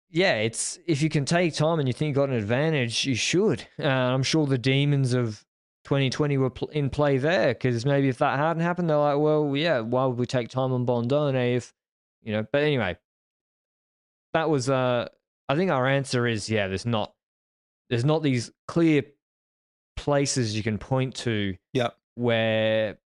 [0.10, 3.16] yeah, it's if you can take time and you think you got an advantage, you
[3.16, 3.68] should.
[3.78, 5.46] Uh, I'm sure the demons of
[5.88, 9.56] 2020 were pl- in play there because maybe if that hadn't happened, they're like, well,
[9.56, 11.74] yeah, why would we take time on Bondone if,
[12.22, 12.46] you know?
[12.52, 12.98] But anyway,
[14.34, 14.70] that was.
[14.70, 15.08] uh
[15.48, 16.68] I think our answer is yeah.
[16.68, 17.14] There's not.
[17.90, 19.04] There's not these clear
[19.96, 21.56] places you can point to.
[21.72, 21.98] Yep.
[22.16, 22.98] Where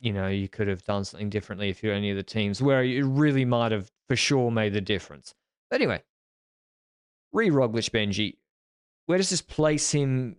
[0.00, 2.82] you know, you could have done something differently if you're any of the teams where
[2.82, 5.32] it really might have for sure made the difference.
[5.70, 6.02] But anyway,
[7.32, 8.38] re Roglic Benji,
[9.06, 10.34] where does this place him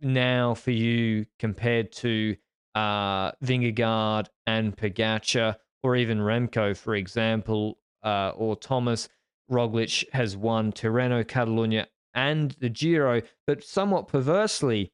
[0.00, 2.36] now for you compared to
[2.74, 9.08] uh, Vingegaard and Pogacar, or even Remco, for example, uh, or Thomas?
[9.50, 14.92] Roglic has won Tirreno, Catalunya, and the Giro, but somewhat perversely,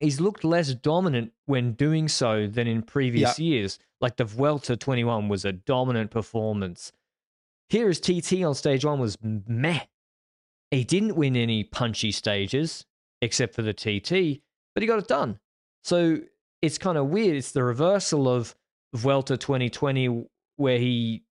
[0.00, 3.78] he's looked less dominant when doing so than in previous years.
[4.00, 6.92] Like the Vuelta 21 was a dominant performance.
[7.68, 9.80] Here is TT on stage one was meh.
[10.70, 12.84] He didn't win any punchy stages
[13.24, 14.42] except for the TT,
[14.74, 15.38] but he got it done.
[15.82, 16.18] So
[16.62, 17.36] it's kind of weird.
[17.36, 18.54] It's the reversal of
[18.94, 21.24] Vuelta 2020 where he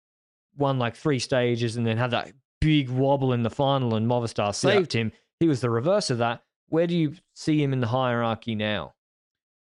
[0.57, 4.55] won like three stages and then had that big wobble in the final and Movistar
[4.55, 5.03] saved yeah.
[5.03, 5.13] him.
[5.41, 6.43] He was the reverse of that.
[6.69, 8.95] Where do you see him in the hierarchy now?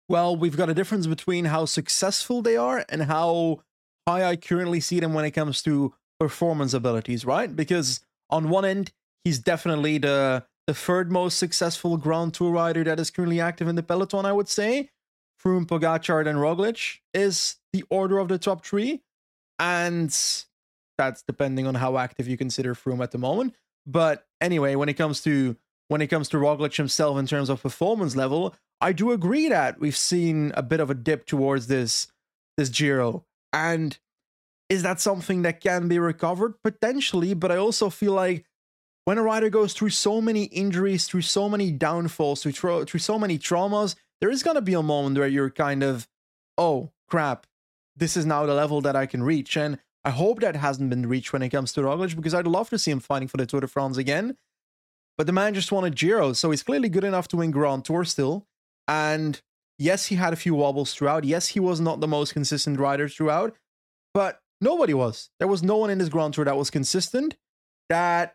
[0.08, 3.62] Well, we've got a difference between how successful they are and how
[4.06, 7.54] high I currently see them when it comes to performance abilities, right?
[7.54, 8.92] Because on one end,
[9.24, 13.74] he's definitely the the third most successful Grand Tour rider that is currently active in
[13.74, 14.90] the peloton, I would say.
[15.42, 19.00] Froome, Pogacar, and Roglic is the order of the top three,
[19.58, 20.10] and
[20.98, 23.54] that's depending on how active you consider Froome at the moment.
[23.86, 25.56] But anyway, when it comes to
[25.88, 29.80] when it comes to Roglic himself in terms of performance level, I do agree that
[29.80, 32.08] we've seen a bit of a dip towards this
[32.58, 33.24] this Giro.
[33.54, 33.96] And
[34.68, 36.62] is that something that can be recovered?
[36.62, 38.44] Potentially, but I also feel like
[39.08, 43.00] when a rider goes through so many injuries, through so many downfalls, through, tra- through
[43.00, 46.06] so many traumas, there is going to be a moment where you're kind of,
[46.58, 47.46] oh, crap,
[47.96, 49.56] this is now the level that I can reach.
[49.56, 52.68] And I hope that hasn't been reached when it comes to Roglic because I'd love
[52.68, 54.36] to see him fighting for the Tour de France again.
[55.16, 57.86] But the man just won a Giro, so he's clearly good enough to win Grand
[57.86, 58.46] Tour still.
[58.86, 59.40] And
[59.78, 61.24] yes, he had a few wobbles throughout.
[61.24, 63.56] Yes, he was not the most consistent rider throughout,
[64.12, 65.30] but nobody was.
[65.38, 67.38] There was no one in this Grand Tour that was consistent
[67.88, 68.34] that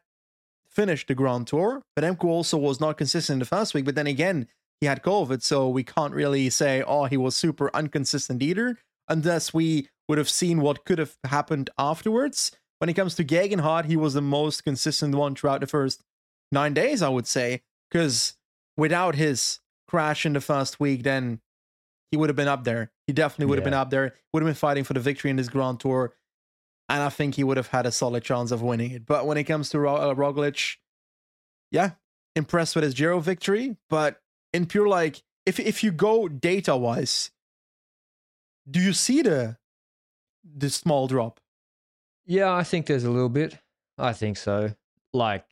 [0.76, 1.82] finished the Grand Tour.
[1.96, 3.86] But Remco also was not consistent in the first week.
[3.86, 4.48] But then again,
[4.82, 9.54] he had COVID, so we can't really say, oh, he was super inconsistent either, unless
[9.54, 12.52] we would have seen what could have happened afterwards.
[12.80, 16.04] When it comes to Geoghegan he was the most consistent one throughout the first
[16.52, 18.36] nine days, I would say, because
[18.76, 21.40] without his crash in the first week, then
[22.12, 22.92] he would have been up there.
[23.08, 23.62] He definitely would yeah.
[23.62, 24.16] have been up there.
[24.34, 26.14] Would have been fighting for the victory in this Grand Tour,
[26.94, 29.08] and I think he would have had a solid chance of winning it.
[29.08, 30.78] But when it comes to uh, Roglic,
[31.72, 31.94] yeah,
[32.36, 34.22] impressed with his Giro victory, but
[34.54, 37.32] in pure like, if if you go data wise,
[38.70, 39.58] do you see the
[40.44, 41.40] the small drop?
[42.28, 43.58] Yeah, I think there's a little bit.
[43.98, 44.76] I think so.
[45.14, 45.46] Like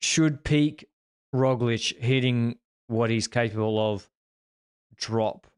[0.00, 0.88] should peak
[1.34, 4.08] Roglic hitting what he's capable of
[4.94, 5.48] drop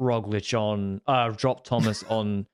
[0.00, 2.46] Roglic on uh drop Thomas on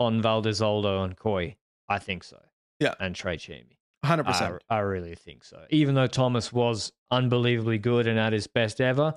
[0.00, 1.56] on Val di Zoldo and Coi?
[1.88, 2.38] I think so.
[2.80, 2.94] Yeah.
[2.98, 3.66] And Tre Cime.
[4.04, 4.58] 100%.
[4.70, 5.62] I, I really think so.
[5.70, 9.14] Even though Thomas was unbelievably good and at his best ever,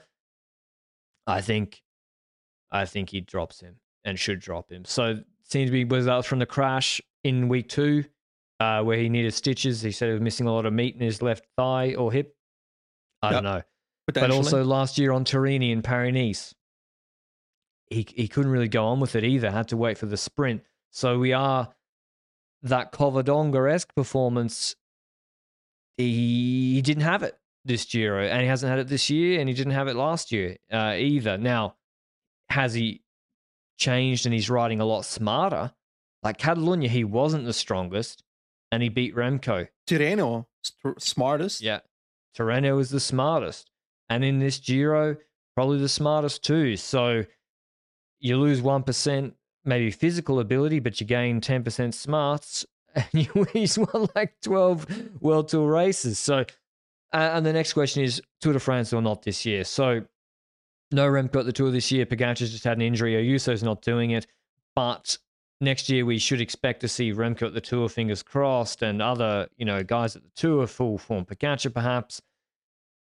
[1.26, 1.82] I think
[2.72, 4.84] I think he drops him and should drop him.
[4.84, 8.04] So seems to be results from the crash in week two
[8.60, 9.82] uh, where he needed stitches.
[9.82, 12.36] He said he was missing a lot of meat in his left thigh or hip.
[13.22, 13.36] I yep.
[13.36, 13.62] don't know.
[14.08, 16.54] But also last year on Tirreno and Paris Nice,
[17.90, 19.50] he, he couldn't really go on with it either.
[19.50, 20.62] Had to wait for the sprint.
[20.94, 21.74] So we are
[22.62, 24.76] that Covadonga esque performance.
[25.98, 29.50] He, he didn't have it this Giro, and he hasn't had it this year, and
[29.50, 31.38] he didn't have it last year uh, either.
[31.38, 31.76] Now,
[32.50, 33.02] has he
[33.78, 35.74] changed and he's riding a lot smarter?
[36.22, 38.24] Like Catalunya, he wasn't the strongest
[38.72, 39.68] and he beat Remco.
[39.88, 41.62] Tirreno, st- smartest.
[41.62, 41.80] Yeah.
[42.38, 43.70] Tirreno is the smartest.
[44.10, 45.18] And in this Giro,
[45.56, 46.78] probably the smartest too.
[46.78, 47.26] So
[48.20, 49.34] you lose 1%,
[49.66, 52.66] maybe physical ability, but you gain 10% smarts.
[52.96, 56.20] And you, he's won like 12 World Tour races.
[56.20, 56.46] So,
[57.12, 59.64] and the next question is Tour de France or not this year?
[59.64, 60.04] So,
[60.92, 62.06] no Remco at the Tour this year.
[62.06, 63.16] Pogacar's just had an injury.
[63.16, 64.28] Ayuso's not doing it.
[64.76, 65.18] But
[65.60, 69.48] next year we should expect to see Remco at the Tour, fingers crossed, and other
[69.58, 72.22] you know guys at the Tour, full form Pogacar perhaps.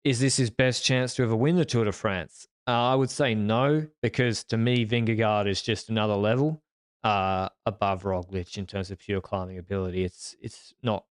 [0.04, 2.48] is this his best chance to ever win the Tour de France?
[2.68, 6.64] Uh, I would say no, because to me, Vingegaard is just another level
[7.04, 10.04] uh, above Roglic in terms of pure climbing ability.
[10.04, 11.06] It's it's not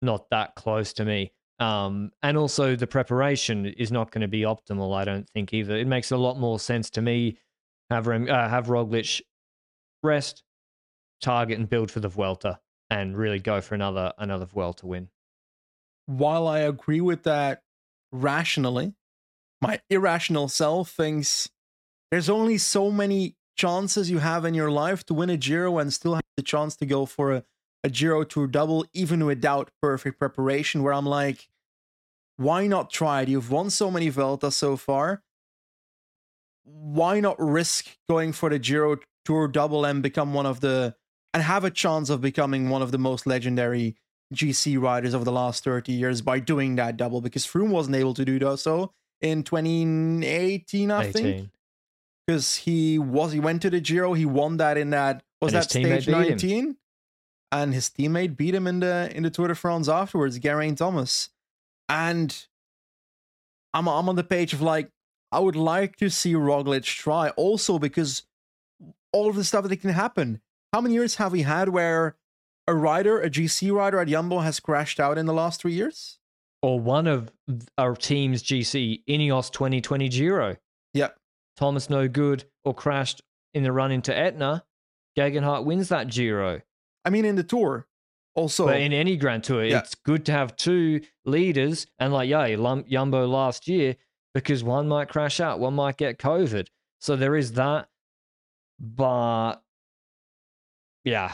[0.00, 1.32] not that close to me.
[1.58, 4.94] Um, and also the preparation is not going to be optimal.
[4.94, 5.76] I don't think either.
[5.76, 7.38] It makes a lot more sense to me
[7.90, 9.20] have uh, have Roglic
[10.02, 10.42] rest,
[11.20, 12.58] target, and build for the Vuelta,
[12.90, 15.08] and really go for another another Vuelta win.
[16.06, 17.62] While I agree with that
[18.12, 18.94] rationally,
[19.60, 21.48] my irrational self thinks
[22.10, 25.92] there's only so many chances you have in your life to win a Giro and
[25.92, 27.44] still have the chance to go for a,
[27.82, 30.82] a Giro Tour double, even without perfect preparation.
[30.82, 31.48] Where I'm like,
[32.36, 33.28] why not try it?
[33.28, 35.22] You've won so many Vueltas so far.
[36.64, 40.94] Why not risk going for the Giro Tour double and become one of the
[41.32, 43.96] and have a chance of becoming one of the most legendary
[44.34, 48.14] GC riders of the last 30 years by doing that double because Froome wasn't able
[48.14, 48.58] to do that.
[48.58, 51.12] so in 2018, I 18.
[51.12, 51.50] think.
[52.26, 55.62] Because he was he went to the Giro, he won that in that was and
[55.62, 56.76] that stage 19?
[57.52, 61.30] And his teammate beat him in the in the Tour de France afterwards, Geraint Thomas.
[61.88, 62.46] And
[63.72, 64.90] I'm I'm on the page of like
[65.30, 68.24] I would like to see Roglic try also because
[69.12, 70.40] all of the stuff that can happen.
[70.72, 72.16] How many years have we had where
[72.66, 76.18] a rider, a GC rider at Jumbo has crashed out in the last three years?
[76.66, 77.30] Or one of
[77.78, 80.56] our team's GC, Ineos 2020 Giro.
[80.94, 81.16] Yep.
[81.56, 83.22] Thomas no good or crashed
[83.54, 84.64] in the run into Etna.
[85.16, 86.60] Geoghegan wins that Giro.
[87.04, 87.86] I mean, in the Tour,
[88.34, 88.66] also.
[88.66, 89.78] But in any Grand Tour, yeah.
[89.78, 91.86] it's good to have two leaders.
[92.00, 92.48] And like, yeah,
[92.88, 93.94] Jumbo last year,
[94.34, 96.66] because one might crash out, one might get COVID.
[97.00, 97.86] So there is that.
[98.80, 99.62] But
[101.04, 101.32] yeah,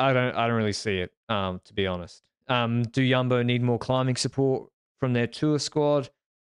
[0.00, 2.20] I don't I don't really see it, um, to be honest.
[2.48, 4.71] Um, do Jumbo need more climbing support
[5.02, 6.10] from their tour squad?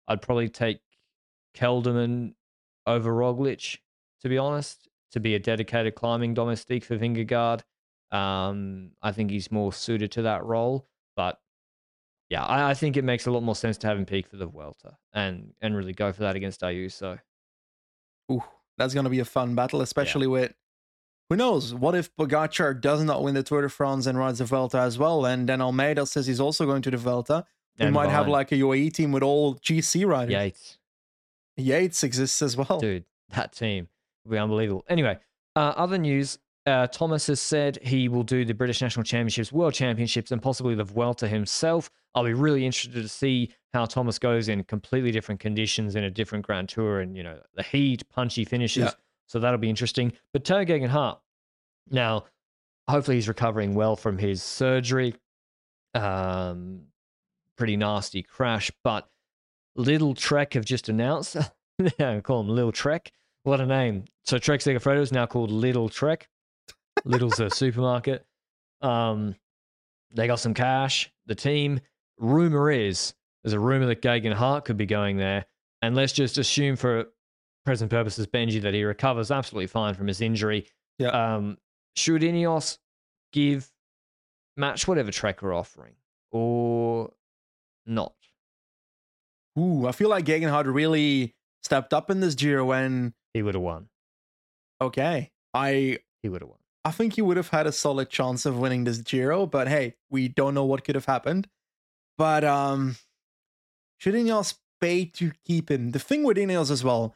[0.09, 0.81] I'd probably take
[1.55, 2.33] Kelderman
[2.87, 3.77] over Roglic,
[4.23, 7.61] to be honest, to be a dedicated climbing domestique for Vingegaard.
[8.11, 10.89] Um, I think he's more suited to that role.
[11.15, 11.39] But
[12.31, 14.39] yeah, I, I, think it makes a lot more sense to have him peak for
[14.39, 17.19] the Vuelta and and really go for that against Ayuso.
[18.33, 18.45] Ooh,
[18.79, 20.33] that's gonna be a fun battle, especially yeah.
[20.33, 20.55] with
[21.29, 21.75] who knows?
[21.75, 24.97] What if Pogacar does not win the Tour de France and rides the Vuelta as
[24.97, 25.27] well?
[25.27, 27.45] And then Almeida says he's also going to the Vuelta.
[27.79, 30.33] We and might have like a UAE team with all GC riders.
[30.33, 30.79] Yates.
[31.57, 32.79] Yates exists as well.
[32.81, 33.89] Dude, that team
[34.25, 34.85] would be unbelievable.
[34.89, 35.19] Anyway,
[35.57, 36.39] uh, other news.
[36.67, 40.75] Uh, Thomas has said he will do the British National Championships, World Championships, and possibly
[40.75, 41.89] the Vuelta himself.
[42.15, 46.11] I'll be really interested to see how Thomas goes in completely different conditions in a
[46.11, 48.85] different Grand Tour and, you know, the heat, punchy finishes.
[48.85, 48.91] Yeah.
[49.29, 50.13] So that'll be interesting.
[50.33, 51.21] But Tao Geoghegan Hart,
[51.91, 52.25] now,
[52.89, 55.15] hopefully he's recovering well from his surgery.
[55.95, 56.83] Um,
[57.59, 59.09] pretty nasty crash, but
[59.77, 61.37] Lidl-Trek have just announced.
[61.99, 63.13] I call them Little Trek.
[63.43, 64.05] What a name.
[64.25, 66.29] So Trek Segafredo is now called Little Trek.
[67.05, 68.25] Lidl's a supermarket.
[68.81, 69.35] Um,
[70.15, 71.13] they got some cash.
[71.27, 71.81] The team,
[72.19, 75.45] rumor is, there's a rumor that Geoghegan Hart could be going there.
[75.83, 77.07] And let's just assume for
[77.65, 80.67] present purposes, Benji, that he recovers absolutely fine from his injury.
[80.99, 81.09] Yeah.
[81.09, 81.59] Um,
[81.95, 82.79] should Ineos
[83.33, 83.71] give
[84.57, 85.95] match whatever Trek are offering
[86.33, 87.11] or
[87.89, 88.15] not?
[89.59, 93.55] Ooh, I feel like Geoghegan Hart really stepped up in this Giro when he would
[93.55, 93.89] have won.
[94.81, 96.59] Okay, I he would have won.
[96.85, 99.97] I think he would have had a solid chance of winning this Giro, but hey,
[100.11, 101.49] we don't know what could have happened.
[102.17, 102.97] But um,
[103.99, 105.91] should Ineos pay to keep him?
[105.91, 107.15] The thing with Ineos as well,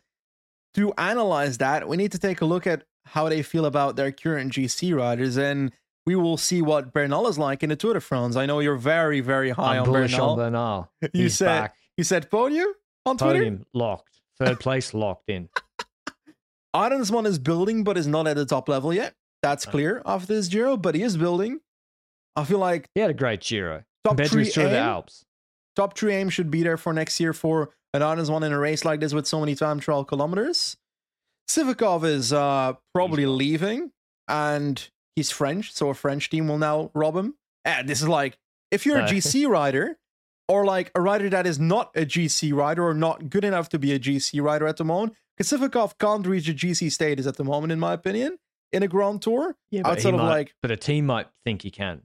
[0.74, 4.12] to analyze that, we need to take a look at how they feel about their
[4.12, 5.72] current GC riders, and
[6.06, 8.36] we will see what Bernal is like in the Tour de France.
[8.36, 10.30] I know you're very, very high I'm on Bernal.
[10.30, 10.92] on Bernal.
[11.12, 11.76] you said back.
[11.96, 12.68] you said podium
[13.06, 13.38] on Twitter.
[13.38, 15.48] Podium locked, third place locked in.
[16.74, 19.14] Arensman is building, but is not at the top level yet.
[19.42, 21.60] That's clear after this Giro, but he is building.
[22.36, 25.24] I feel like he had a great Giro top compared three aim, the Alps.
[25.76, 28.84] Top three aim should be there for next year for an Arensman in a race
[28.84, 30.76] like this with so many time trial kilometers.
[31.48, 33.90] Sivakov is uh, probably leaving,
[34.28, 37.34] and he's French, so a French team will now rob him.
[37.64, 38.38] And this is like,
[38.70, 39.98] if you're a GC rider,
[40.48, 43.78] or like a rider that is not a GC rider or not good enough to
[43.78, 47.44] be a GC rider at the moment, because can't reach a GC status at the
[47.44, 48.38] moment, in my opinion,
[48.72, 49.56] in a Grand Tour.
[49.70, 52.02] Yeah, but outside of might, like, but a team might think he can.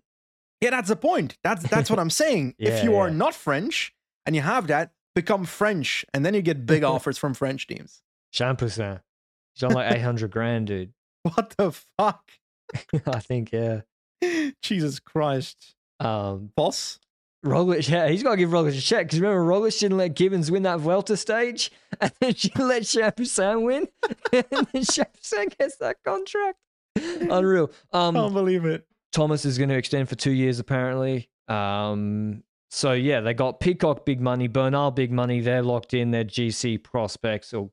[0.61, 1.37] Yeah, that's the point.
[1.43, 2.55] That's that's what I'm saying.
[2.57, 2.99] yeah, if you yeah.
[2.99, 3.93] are not French
[4.25, 8.01] and you have that, become French, and then you get big offers from French teams.
[8.33, 9.01] Champoussin.
[9.55, 10.93] He's on like 800 grand, dude.
[11.23, 12.31] What the fuck?
[13.07, 13.81] I think, yeah.
[14.61, 15.75] Jesus Christ.
[15.99, 16.99] Um, Boss?
[17.45, 20.49] Roglic, yeah, he's got to give Roglic a check because remember Roglic didn't let Gibbons
[20.49, 23.87] win that Vuelta stage, and then she let Champoussin win,
[24.33, 26.57] and then Champoussin gets that contract.
[26.95, 27.71] Unreal.
[27.93, 28.85] Um, Can't believe it.
[29.11, 31.29] Thomas is going to extend for two years apparently.
[31.47, 35.39] Um, so yeah, they got Pidcock big money, Bernal big money.
[35.39, 36.11] They're locked in.
[36.11, 37.69] Their GC prospects or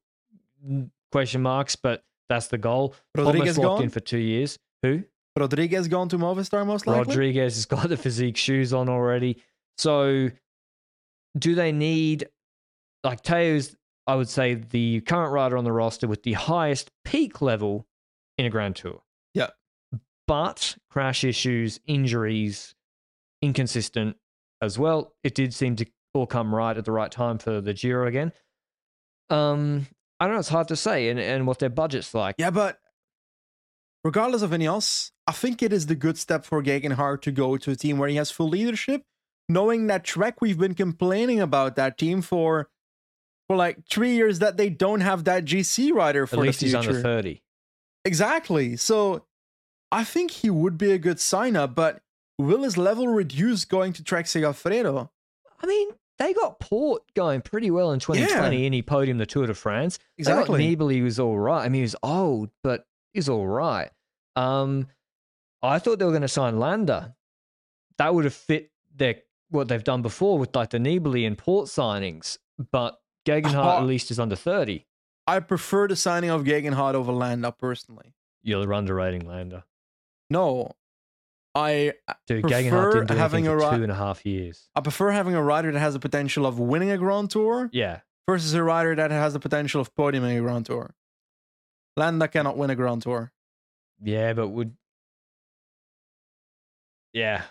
[0.66, 2.94] mm, question marks, but that's the goal.
[3.16, 3.84] Rodriguez Thomas locked gone?
[3.84, 4.58] in for two years.
[4.84, 5.02] Who?
[5.36, 7.06] Rodriguez gone to Movistar most likely.
[7.06, 9.42] Rodriguez has got the physique shoes on already.
[9.78, 10.30] So,
[11.38, 12.28] do they need
[13.02, 13.74] like Teo's?
[14.06, 17.86] I would say the current rider on the roster with the highest peak level
[18.36, 19.02] in a Grand Tour.
[19.32, 19.48] Yeah.
[20.26, 22.74] But crash issues, injuries,
[23.40, 24.18] inconsistent
[24.60, 25.14] as well.
[25.24, 28.32] It did seem to all come right at the right time for the Giro again.
[29.30, 29.86] Um,
[30.20, 30.40] I don't know.
[30.40, 32.34] It's hard to say, and, and what their budget's like.
[32.38, 32.78] Yeah, but
[34.04, 37.32] regardless of any else, I think it is the good step for Geoghegan Hart to
[37.32, 39.02] go to a team where he has full leadership,
[39.48, 42.68] knowing that Trek, we've been complaining about that team for
[43.48, 46.66] for like three years that they don't have that GC rider for At least the
[46.66, 47.42] he's under thirty.
[48.04, 48.76] Exactly.
[48.76, 49.24] So
[49.90, 52.02] I think he would be a good sign up, but
[52.38, 55.08] will his level reduce going to Trek Segafredo?
[55.62, 55.88] I mean,
[56.18, 59.98] they got Porte going pretty well in 2020 and he podiumed the Tour de France.
[60.18, 60.76] Exactly.
[60.76, 61.64] Nibali, was all right.
[61.64, 63.90] I mean, he was old, but he's all right.
[64.36, 64.88] Um,
[65.62, 67.16] I thought they were going to sign Landa.
[67.96, 69.16] That would have fit their
[69.50, 72.38] what they've done before with like the Nibali and Porte signings,
[72.72, 74.86] but Geoghegan Hart Uh, at least is under 30.
[75.26, 78.14] I prefer the signing of Geoghegan Hart over Landa personally.
[78.42, 79.64] You're underrating Landa.
[80.28, 80.72] No,
[81.54, 81.92] I
[82.26, 82.54] Dude, Prefer
[83.14, 84.68] having a for two and a half years.
[84.74, 88.00] I prefer having a rider that has the potential of winning a Grand Tour Yeah.
[88.28, 90.94] versus a rider that has the potential of podiuming a Grand Tour.
[91.96, 93.32] Landa cannot win a Grand Tour.
[94.02, 94.76] Yeah, but would
[97.14, 97.42] yeah,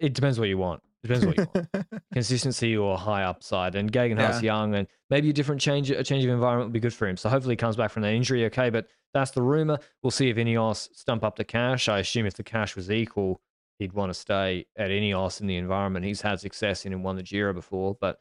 [0.00, 0.82] it depends what you want.
[1.02, 1.86] Depends what you want.
[2.12, 3.74] Consistency or high upside.
[3.76, 6.80] And Geoghegan Hart's young, and maybe a different change, a change of environment would be
[6.80, 7.16] good for him.
[7.16, 8.46] So hopefully he comes back from that injury.
[8.46, 9.78] Okay, but that's the rumor.
[10.02, 11.88] We'll see if Ineos stump up the cash.
[11.88, 13.40] I assume if the cash was equal,
[13.78, 16.04] he'd want to stay at Ineos in the environment.
[16.04, 18.18] He's had success in and won the Giro before, but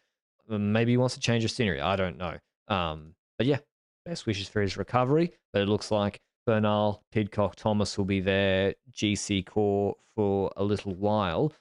[0.52, 1.82] um, maybe he wants to change of scenery.
[1.82, 2.38] I don't know.
[2.68, 3.60] Um, but yeah,
[4.08, 5.32] best wishes for his recovery.
[5.54, 10.96] But it looks like Bernal, Pidcock, Thomas will be there, GC core for a little
[10.96, 11.54] while,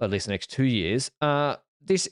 [0.00, 1.10] at least the next two years.
[1.20, 2.08] Uh, this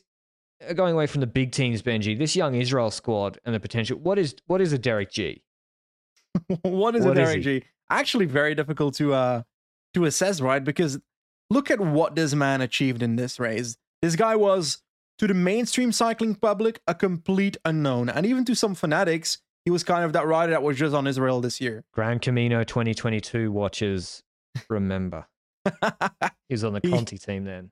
[0.66, 2.18] uh, going away from the big teams, Benji.
[2.18, 3.98] This young Israel squad and the potential.
[3.98, 5.42] What is what is a Derek Gee?
[6.62, 7.60] what is What it, is Eric he?
[7.60, 7.66] G?
[7.90, 9.42] Actually, very difficult to uh
[9.92, 10.64] to assess, right?
[10.64, 10.98] Because
[11.50, 13.76] look at what this man achieved in this race.
[14.00, 14.82] This guy was
[15.18, 19.82] to the mainstream cycling public a complete unknown, and even to some fanatics, he was
[19.82, 21.84] kind of that rider that was just on Israel this year.
[21.92, 24.22] Gran Camiño 2022 watchers
[24.68, 25.26] remember.
[26.48, 27.70] He was on the Conti team then.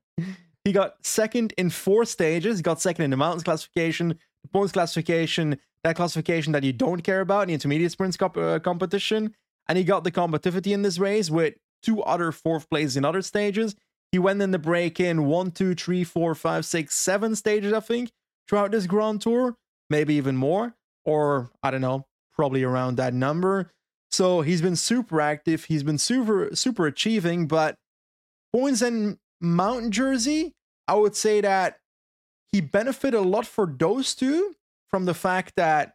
[0.65, 2.57] He got second in four stages.
[2.57, 7.03] He got second in the mountains classification, the points classification, that classification that you don't
[7.03, 9.35] care about, in the intermediate sprints comp- uh, competition.
[9.69, 13.23] And he got the competitivity in this race with two other fourth places in other
[13.23, 13.77] stages.
[14.11, 17.81] He went in the break in one, two, three, four, five, six, seven stages, I
[17.81, 18.11] think,
[18.49, 19.57] throughout this Grand Tour,
[19.91, 20.75] maybe even more,
[21.05, 23.71] or I don't know, probably around that number.
[24.11, 25.65] So he's been super active.
[25.65, 27.77] He's been super, super achieving, but
[28.53, 30.55] points and mountain jersey,
[30.87, 31.79] I would say that
[32.53, 34.55] he benefited a lot for those two
[34.91, 35.95] from the fact that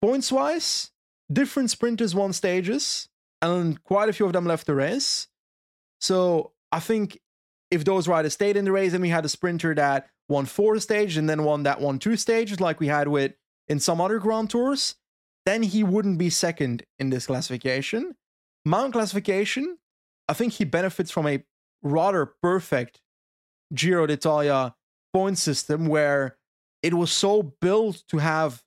[0.00, 0.90] points wise,
[1.30, 3.08] different sprinters won stages,
[3.42, 5.28] and quite a few of them left the race.
[6.00, 7.20] So I think
[7.70, 10.78] if those riders stayed in the race and we had a sprinter that won four
[10.80, 13.32] stages and then one that one two stages, like we had with
[13.70, 14.96] in some other Grand Tours,
[15.46, 18.16] then he wouldn't be second in this classification.
[18.64, 19.78] Mount classification,
[20.28, 21.44] I think he benefits from a
[21.82, 23.00] rather perfect
[23.72, 24.74] Giro d'Italia
[25.14, 26.36] point system where
[26.82, 28.62] it was so built to have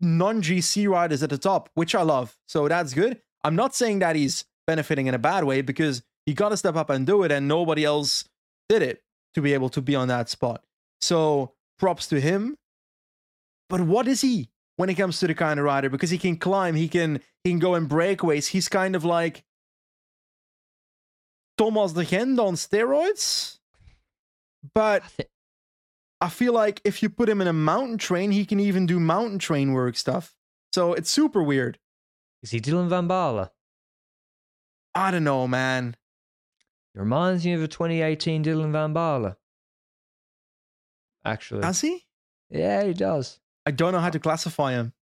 [0.00, 2.34] non GC riders at the top, which I love.
[2.46, 3.20] So that's good.
[3.44, 6.76] I'm not saying that he's benefiting in a bad way because he got to step
[6.76, 8.24] up and do it, and nobody else
[8.70, 9.02] did it
[9.34, 10.64] to be able to be on that spot.
[11.02, 12.56] So props to him.
[13.68, 15.90] But what is he when it comes to the kind of rider?
[15.90, 18.48] Because he can climb, he can he can go in breakaways.
[18.48, 19.44] He's kind of like
[21.56, 23.58] Thomas De Gendt on steroids.
[24.74, 25.02] But
[26.20, 28.98] I feel like if you put him in a mountain train, he can even do
[28.98, 30.34] mountain train work stuff.
[30.72, 31.78] So it's super weird.
[32.42, 33.50] Is he Dylan Van Baarle?
[34.94, 35.96] I don't know, man.
[36.92, 39.36] He reminds me of a 2018 Dylan Van Baarle.
[41.24, 42.04] Actually, Does he?
[42.50, 43.38] yeah, he does.
[43.68, 44.94] I don't know how to classify him.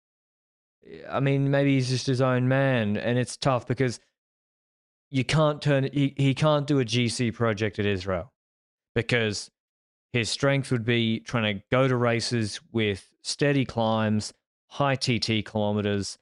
[1.10, 4.00] I mean, maybe he's just his own man, and it's tough because
[5.10, 8.32] you can't turn he, he can't do a GC project at Israel.
[8.94, 9.50] because
[10.14, 14.32] his strength would be trying to go to races with steady climbs,
[14.68, 16.16] high TT kilometers,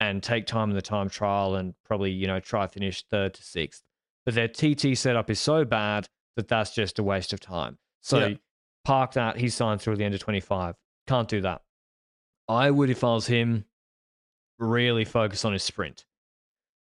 [0.00, 3.42] and take time in the time trial and probably, you know, try finish third to
[3.42, 3.82] sixth.
[4.24, 7.78] But their TT setup is so bad that that's just a waste of time.
[8.00, 8.34] So Yeah.
[8.84, 9.36] park that.
[9.36, 10.76] He's signed through the end of 25.
[11.08, 11.62] Can't do that.
[12.54, 13.64] I would, if I was him,
[14.58, 16.04] really focus on his sprint.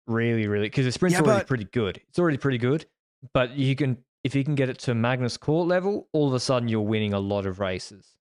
[0.06, 2.00] Really, really, because the sprint's Yeah, already but- pretty good.
[2.08, 2.86] It's already pretty good,
[3.32, 6.40] but you can if you can get it to Magnus Cort level, all of a
[6.40, 8.16] sudden you're winning a lot of races.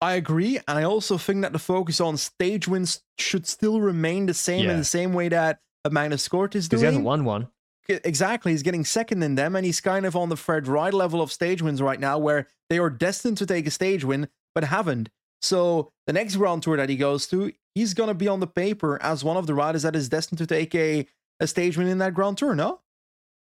[0.00, 4.26] I agree, and I also think that the focus on stage wins should still remain
[4.26, 4.72] the same Yeah.
[4.72, 6.92] in the same way that a Magnus Cort is Because doing.
[6.92, 7.48] he hasn't won one.
[7.88, 11.20] Exactly, he's getting second in them, and he's kind of on the Fred Wright level
[11.20, 14.62] of stage wins right now, where they are destined to take a stage win, but
[14.64, 15.08] haven't.
[15.40, 19.00] So the next Grand Tour that he goes to, he's gonna be on the paper
[19.02, 21.06] as one of the riders that is destined to take a,
[21.40, 22.54] a stage win in that Grand Tour.
[22.54, 22.80] No,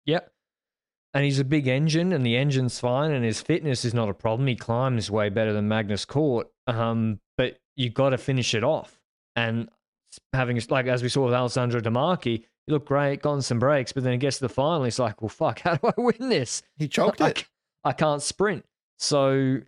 [0.05, 0.31] Yep.
[1.13, 4.13] And he's a big engine, and the engine's fine, and his fitness is not a
[4.15, 4.47] problem.
[4.47, 6.47] He climbs way better than Magnus Cort.
[6.65, 8.99] Um, but you got to finish it off.
[9.35, 9.69] And
[10.33, 13.59] having, like, as we saw with Alessandro De Marchi, he looked great, got on some
[13.59, 14.85] breaks, but then it gets to the final.
[14.85, 16.63] He's like, well, fuck, how do I win this?
[16.77, 17.45] he choked I, it.
[17.83, 18.65] I can't sprint.
[18.97, 19.59] So,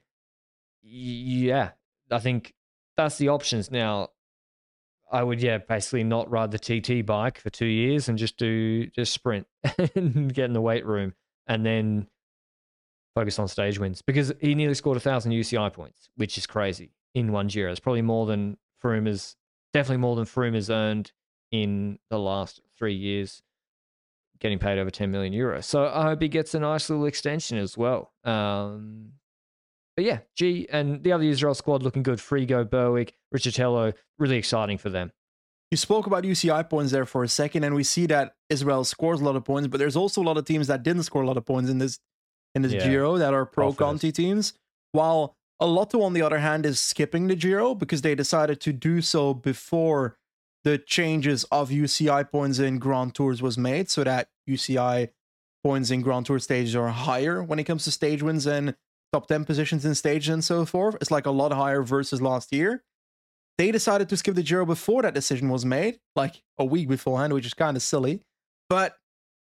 [0.82, 1.71] yeah,
[2.11, 2.53] I think
[2.97, 3.71] that's the options.
[3.71, 4.09] Now,
[5.11, 8.87] I would, yeah, basically not ride the TT bike for two years and just do
[8.87, 9.47] just sprint
[9.95, 11.13] and get in the weight room
[11.47, 12.07] and then
[13.13, 16.91] focus on stage wins because he nearly scored a thousand UCI points, which is crazy
[17.13, 17.71] in one Giro.
[17.71, 19.35] It's probably more than Froome has,
[19.73, 21.11] definitely more than Froome has earned
[21.51, 23.41] in the last three years,
[24.39, 25.63] getting paid over 10 million euros.
[25.63, 28.11] So I hope he gets a nice little extension as well.
[28.23, 29.13] Um,
[29.95, 32.19] but yeah, Gee and the other Israel squad looking good.
[32.19, 35.11] Frigo, Berwick, Riccitello, really exciting for them.
[35.71, 39.19] You spoke about UCI points there for a second, and we see that Israel scores
[39.19, 41.27] a lot of points, but there's also a lot of teams that didn't score a
[41.27, 41.99] lot of points in this
[42.53, 42.87] in this Yeah.
[42.87, 44.53] Giro that are pro Conti teams.
[44.91, 48.73] While a Lotto, on the other hand, is skipping the Giro because they decided to
[48.73, 50.17] do so before
[50.63, 55.09] the changes of UCI points in Grand Tours was made, so that UCI
[55.63, 58.75] points in Grand Tour stages are higher when it comes to stage wins and
[59.16, 60.95] top 10 positions in stages and so forth.
[60.99, 62.84] It's like a lot higher versus last year.
[63.57, 67.32] They decided to skip the Giro before that decision was made, like a week beforehand,
[67.32, 68.22] which is kind of silly.
[68.70, 68.97] But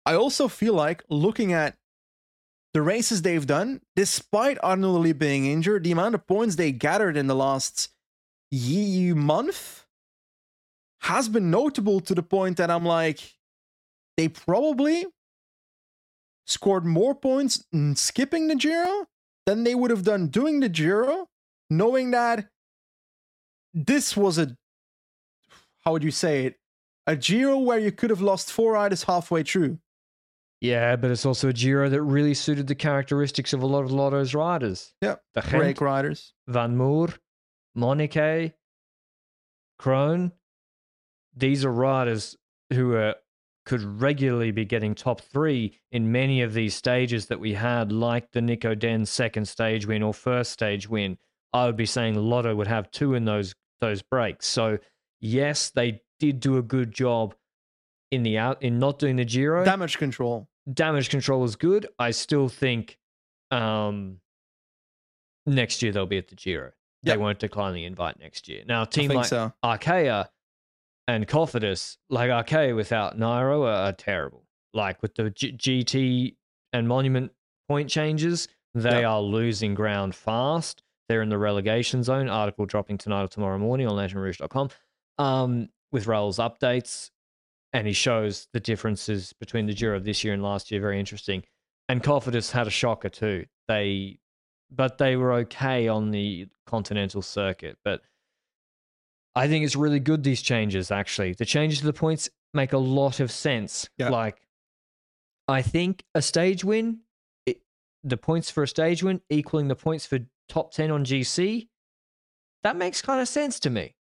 [0.04, 1.76] I also feel like looking at
[2.74, 7.28] the races they've done, despite Arnaud being injured, the amount of points they gathered in
[7.28, 7.90] the last
[8.50, 9.86] ye month
[11.02, 13.34] has been notable to the point that I'm like,
[14.16, 15.06] they probably
[16.46, 19.06] scored more points in skipping the Giro
[19.46, 21.28] than they would have done doing the Giro,
[21.70, 22.48] knowing that
[23.74, 24.56] this was a
[25.84, 26.56] how would you say it?
[27.06, 29.78] A Giro where you could have lost four riders halfway through.
[30.60, 33.90] Yeah, but it's also a Giro that really suited the characteristics of a lot of
[33.90, 34.94] Lotto's riders.
[35.02, 35.20] Yep.
[35.34, 36.32] De Gendt, riders.
[36.46, 37.08] Van Moer,
[37.76, 38.52] Moniquet,
[39.78, 40.30] Kron.
[41.36, 42.36] These are riders
[42.72, 43.16] who are,
[43.64, 48.30] could regularly be getting top three in many of these stages that we had, like
[48.32, 51.16] the Nico Denz second stage win or first stage win.
[51.52, 54.46] I would be saying Lotto would have two in those those breaks.
[54.46, 54.78] So
[55.20, 57.34] yes, they did do a good job
[58.10, 60.48] in the out in not doing the Giro Damage control.
[60.72, 61.86] damage control is good.
[61.98, 62.98] I still think
[63.50, 64.18] um,
[65.46, 66.72] next year they'll be at the Giro.
[67.04, 68.62] They won't decline the invite next year.
[68.64, 69.52] Now, a team like so.
[69.64, 70.28] Arkea
[71.08, 74.44] and Cofidis, like Arkea without Nairo, are, are terrible.
[74.74, 76.36] Like with the G- GT
[76.72, 77.32] and Monument
[77.68, 79.04] point changes, they Yep.
[79.04, 80.82] are losing ground fast.
[81.08, 82.28] They're in the relegation zone.
[82.28, 84.70] Article dropping tonight or tomorrow morning on lanternerouge.com
[85.18, 87.10] um, with Raul's updates.
[87.74, 90.80] And he shows the differences between the Giro of this year and last year.
[90.80, 91.42] Very interesting.
[91.88, 93.46] And Cofidis had a shocker too.
[93.68, 94.18] They,
[94.70, 97.78] but they were okay on the continental circuit.
[97.84, 98.02] But
[99.34, 100.90] I think it's really good these changes.
[100.90, 103.88] Actually, the changes to the points make a lot of sense.
[103.96, 104.10] Yeah.
[104.10, 104.40] Like,
[105.48, 107.00] I think a stage win,
[107.46, 107.62] it,
[108.04, 110.18] the points for a stage win equaling the points for
[110.48, 111.68] top ten on GC,
[112.62, 113.94] that makes kind of sense to me.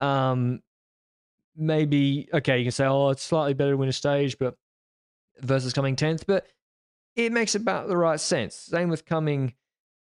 [0.00, 0.62] Um,
[1.56, 4.56] maybe okay, you can say, oh, it's slightly better to win a stage, but
[5.40, 6.46] versus coming tenth, but
[7.14, 8.54] it makes about the right sense.
[8.54, 9.54] Same with coming,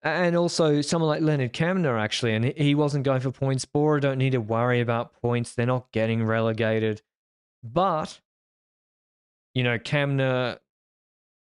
[0.03, 3.65] and also someone like Lennard Kamna actually, and he- wasn't going for points.
[3.65, 7.01] Bora don't need to worry about points; they're not getting relegated.
[7.63, 8.19] But
[9.53, 10.59] you know, Kamna.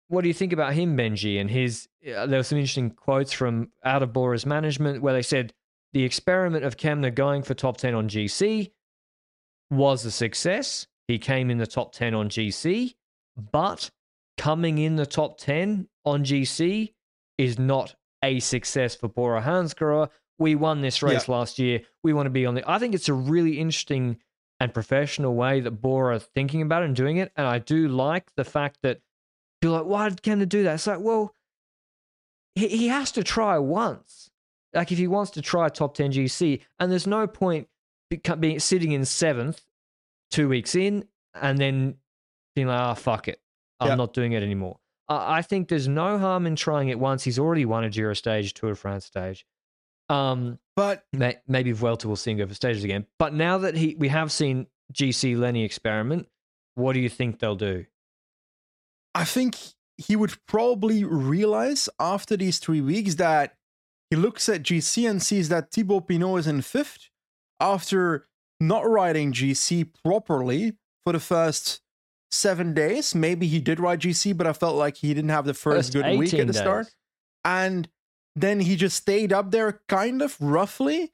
[0.09, 1.41] What do you think about him, Benji?
[1.41, 5.23] And his uh, there were some interesting quotes from out of Bora's management where they
[5.23, 5.53] said
[5.93, 8.73] the experiment of Kamna going for top ten on GC
[9.71, 10.87] was a success.
[11.09, 12.95] He came in the top 10 on GC,
[13.37, 13.91] but
[14.37, 16.93] coming in the top 10 on GC
[17.39, 20.09] is not a success for Bora Hansgrohe.
[20.39, 21.35] We won this race yeah.
[21.35, 21.83] last year.
[22.03, 22.69] We want to be on the.
[22.71, 24.19] I think it's a really interesting
[24.61, 27.33] and professional way that Bora are thinking about it and doing it.
[27.37, 29.01] And I do like the fact that
[29.63, 30.75] you're like, why did Kamna do that?
[30.75, 31.35] It's like, well,
[32.55, 34.31] he, he has to try once.
[34.75, 37.69] Like if he wants to try top 10 GC, and there's no point
[38.39, 39.63] being sitting in seventh
[40.31, 41.05] two weeks in
[41.35, 41.97] and then
[42.55, 43.41] being like, oh, fuck it.
[43.81, 43.99] I'm yep.
[43.99, 44.79] not doing it anymore.
[45.11, 47.25] I think there's no harm in trying it once.
[47.25, 49.45] He's already won a Giro stage, Tour de France stage.
[50.09, 53.07] Um, but may, maybe Vuelta will see him go for stages again.
[53.19, 56.29] But now that he, we have seen GC Lenny experiment,
[56.77, 57.87] what do you think they'll do?
[59.15, 59.57] I think
[59.99, 63.57] he would probably realize after these three weeks that
[64.11, 67.09] he looks at GC and sees that Thibaut Pinot is in fifth
[67.61, 68.27] after
[68.61, 71.81] not riding GC properly for the first
[72.31, 73.15] seven days.
[73.15, 75.93] Maybe he did ride GC, but I felt like he didn't have the first, first
[75.93, 76.61] good week at the days.
[76.61, 76.95] start.
[77.45, 77.89] And
[78.37, 81.13] then he just stayed up there kind of roughly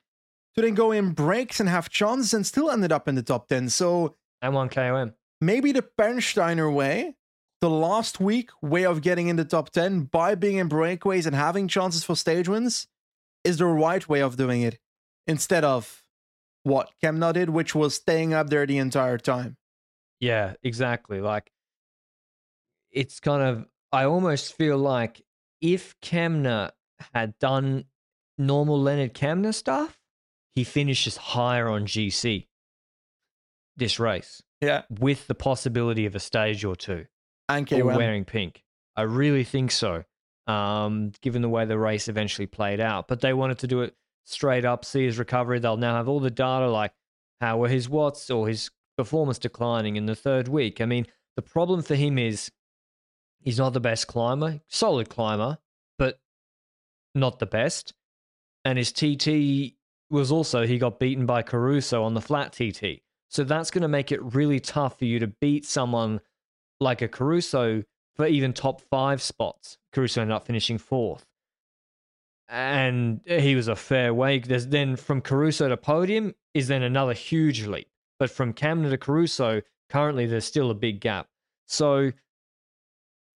[0.55, 3.49] to then go in breaks and have chances and still ended up in the top
[3.49, 3.69] 10.
[3.69, 5.15] So I won KOM.
[5.41, 7.15] Maybe the Pernsteiner way,
[7.61, 11.37] the last week way of getting in the top 10 by being in breakaways and
[11.37, 12.87] having chances for stage wins
[13.45, 14.79] is the right way of doing it
[15.27, 16.03] instead of
[16.63, 19.57] what Kamna did, which was staying up there the entire time.
[20.21, 21.21] Yeah, exactly.
[21.21, 21.51] Like
[22.91, 25.23] it's kind of I almost feel like
[25.61, 26.71] if Kamna
[27.15, 27.85] had done
[28.39, 29.99] normal Lennard Kamna stuff,
[30.55, 32.47] he finishes higher on GC
[33.77, 34.43] this race.
[34.61, 34.83] Yeah.
[34.89, 37.05] With the possibility of a stage or two.
[37.49, 37.85] And KOM.
[37.85, 38.65] wearing pink.
[38.97, 40.05] I really think so.
[40.47, 43.09] Um, given the way the race eventually played out.
[43.09, 43.95] But they wanted to do it
[44.25, 45.59] straight up, see his recovery.
[45.59, 46.93] They'll now have all the data like
[47.41, 50.81] how were his watts or his performance declining in the third week.
[50.81, 52.51] I mean, the problem for him is
[53.41, 55.59] he's not the best climber, solid climber,
[55.99, 56.21] but
[57.15, 57.95] not the best.
[58.65, 59.75] And his TT
[60.11, 63.03] was also, he got beaten by Caruso on the flat TT.
[63.29, 66.21] So that's going to make it really tough for you to beat someone
[66.81, 67.83] like a Caruso
[68.15, 69.79] for even top five spots.
[69.93, 71.27] Caruso ended up finishing fourth.
[72.49, 74.39] And he was a fair way.
[74.39, 77.89] There's then from Caruso to podium is then another huge leap.
[78.19, 81.29] But from Kamna to Caruso, currently there's still a big gap.
[81.67, 82.13] So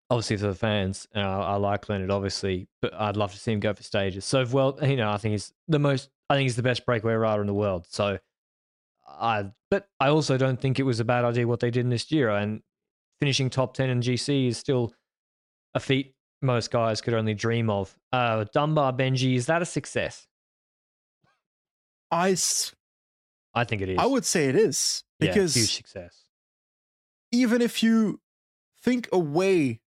[0.10, 3.60] obviously for the fans, uh, I like Lennard, obviously, but I'd love to see him
[3.60, 4.26] go for stages.
[4.26, 6.10] So well, you know, I think he's the most.
[6.30, 7.88] I think he's the best breakaway rider in the world.
[7.90, 8.20] So
[9.08, 11.90] I, but I also don't think it was a bad idea what they did in
[11.90, 12.36] this Giro.
[12.36, 12.62] And
[13.20, 14.94] finishing top ten in GC is still
[15.74, 17.96] a feat most guys could only dream of.
[18.12, 20.28] Uh, Dunbar Benji, is that a success?
[22.12, 22.36] I
[23.60, 23.98] I think it is.
[23.98, 26.24] I would say it is because yeah, huge success.
[27.32, 28.22] Even if you
[28.82, 29.82] think away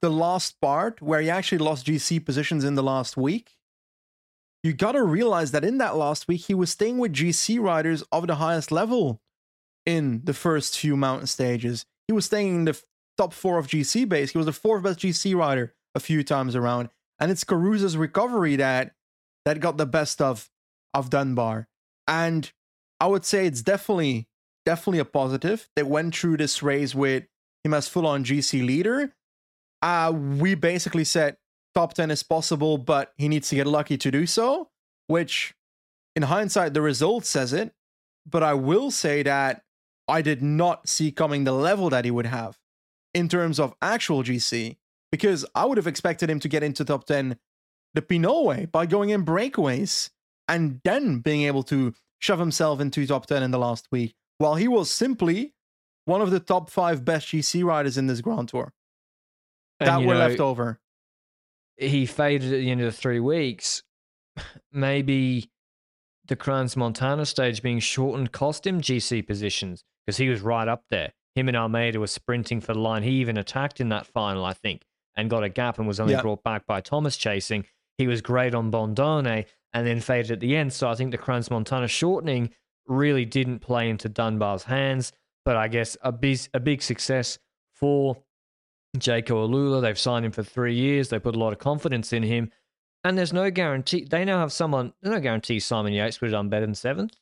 [0.00, 3.56] the last part where he actually lost GC positions in the last week,
[4.62, 8.02] you got to realize that in that last week he was staying with GC riders
[8.12, 9.20] of the highest level
[9.86, 11.86] in the first few mountain stages.
[12.06, 12.82] He was staying in the
[13.16, 14.32] top four of GC base.
[14.32, 18.56] He was the fourth best GC rider a few times around, and it's Caruso's recovery
[18.56, 18.94] that
[19.44, 20.50] that got the best of
[20.92, 21.68] of Dunbar.
[22.06, 22.52] And
[23.04, 24.28] I would say it's definitely
[24.64, 25.68] definitely a positive.
[25.76, 27.24] They went through this race with
[27.62, 29.12] him as full on GC leader.
[29.82, 31.36] Uh, we basically said
[31.74, 34.70] top 10 is possible, but he needs to get lucky to do so,
[35.06, 35.52] which
[36.16, 37.74] in hindsight, the result says it.
[38.24, 39.64] But I will say that
[40.08, 42.56] I did not see coming the level that he would have
[43.12, 44.78] in terms of actual GC,
[45.12, 47.36] because I would have expected him to get into top 10
[47.92, 50.08] the Pinot way by going in breakaways
[50.48, 51.92] and then being able to
[52.24, 55.52] shove himself into top 10 in the last week, while he was simply
[56.06, 58.72] one of the top five best GC riders in this Grand Tour.
[59.78, 60.80] And that were know, left over.
[61.76, 63.82] He faded at the end of the three weeks.
[64.72, 65.50] Maybe
[66.26, 70.84] the Crans Montana stage being shortened cost him GC positions because he was right up
[70.90, 71.12] there.
[71.34, 73.02] Him and Almeida were sprinting for the line.
[73.02, 74.82] He even attacked in that final, I think,
[75.16, 76.22] and got a gap and was only yep.
[76.22, 77.66] brought back by Thomas chasing.
[77.98, 79.44] He was great on Bondone
[79.74, 80.72] and then faded at the end.
[80.72, 82.50] So I think the Crans Montana shortening
[82.86, 85.12] really didn't play into Dunbar's hands.
[85.44, 87.38] But I guess a big, a big success
[87.74, 88.16] for
[88.96, 89.82] Jayco AlUla.
[89.82, 91.08] They've signed him for three years.
[91.08, 92.50] They put a lot of confidence in him.
[93.02, 94.06] And there's no guarantee.
[94.08, 97.14] They now have someone, there's no guarantee Simon Yates would have done better than seventh.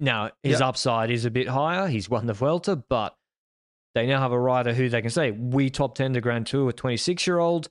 [0.00, 0.68] Now, his yep.
[0.68, 1.88] upside is a bit higher.
[1.88, 3.14] He's won the Vuelta, but
[3.94, 6.64] they now have a rider who they can say, we top 10 the Grand Tour
[6.64, 7.68] with 26 year old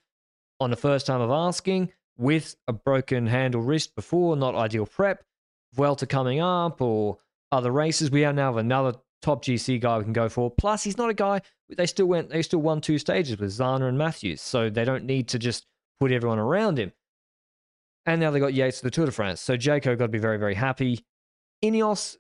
[0.60, 5.24] on the first time of asking with a broken handle wrist before, not ideal prep,
[5.74, 7.18] Vuelta coming up or
[7.52, 8.12] other races.
[8.12, 10.52] We now have another top GC guy we can go for.
[10.52, 11.42] Plus, he's not a guy.
[11.70, 12.30] They still went.
[12.30, 15.66] They still won two stages with Zana and Matthews, so they don't need to just
[16.00, 16.92] put everyone around him.
[18.06, 20.18] And now they got Yates to the Tour de France, so Jayco got to be
[20.18, 21.06] very very happy.
[21.64, 22.18] Ineos,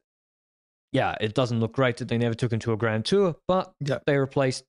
[0.92, 3.74] yeah, it doesn't look great that they never took him to a Grand Tour, but
[3.80, 3.98] Yeah.
[4.06, 4.64] they replaced.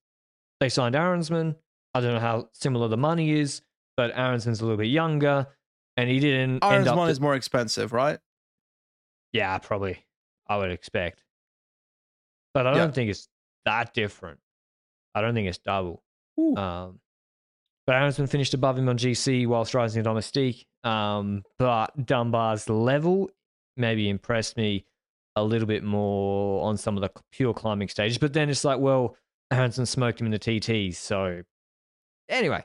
[0.61, 1.57] They signed Arensman.
[1.95, 3.61] I don't know how similar the money is,
[4.11, 5.47] but Arensman's a little bit younger,
[5.97, 6.97] and he didn't end up.
[6.97, 8.19] One is more expensive, right?
[9.33, 10.05] yeah, probably.
[10.47, 11.23] I would expect.
[12.53, 12.79] But I Yeah.
[12.79, 13.29] don't think it's
[13.65, 14.41] that different.
[15.15, 16.03] I don't think it's double.
[16.39, 17.01] Um,
[17.87, 20.67] but Aaronsman finished above him on GC whilst rising in Domestique.
[20.85, 23.31] Um, but Dunbar's level
[23.77, 24.85] maybe impressed me
[25.37, 28.19] a little bit more on some of the pure climbing stages.
[28.19, 29.17] But then it's like, well,
[29.51, 30.97] Arensman smoked him in the TTs.
[30.97, 31.43] So
[32.29, 32.65] anyway,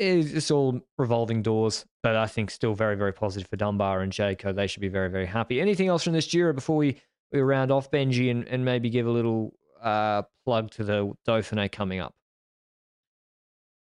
[0.00, 1.84] it's all revolving doors.
[2.02, 4.54] But I think still very, very positive for Dunbar and Jayco.
[4.54, 5.60] They should be very, very happy.
[5.60, 7.00] Anything else from this Giro before we,
[7.32, 11.70] we round off, Benji, and, and maybe give a little uh, plug to the Dauphiné
[11.70, 12.14] coming up?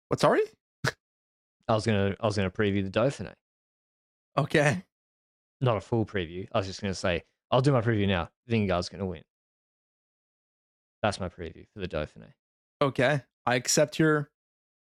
[0.08, 0.20] What?
[0.20, 0.42] Sorry.
[1.68, 3.34] I was gonna I was gonna preview the Dauphiné.
[4.38, 4.84] Okay.
[5.60, 6.48] Not a full preview.
[6.54, 8.30] I was just gonna say I'll do my preview now.
[8.50, 9.24] Vingegaard's gonna win.
[11.04, 12.32] That's my preview for the Dauphiné.
[12.82, 13.22] Okay.
[13.46, 14.30] I accept your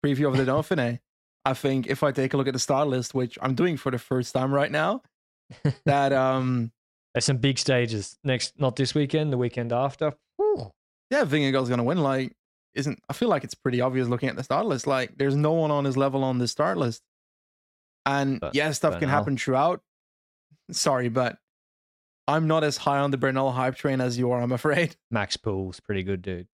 [0.04, 0.98] preview of the Dauphiné.
[1.44, 3.90] I think if I take a look at the start list, which I'm doing for
[3.90, 5.02] the first time right now,
[5.84, 6.72] that um
[7.12, 10.14] There's some big stages next, not this weekend, the weekend after.
[10.36, 10.70] Whew.
[11.10, 11.98] yeah, Vingegaard's gonna win.
[11.98, 12.32] Like,
[12.74, 14.86] isn't I feel like it's pretty obvious looking at the start list.
[14.86, 17.02] Like, there's no one on his level on the start list.
[18.06, 19.82] And But- yeah, stuff can happen throughout.
[20.70, 21.38] Sorry, but
[22.26, 24.96] I'm not as high on the Bernal hype train as you are, I'm afraid.
[25.10, 26.48] Max Poole's pretty good, dude.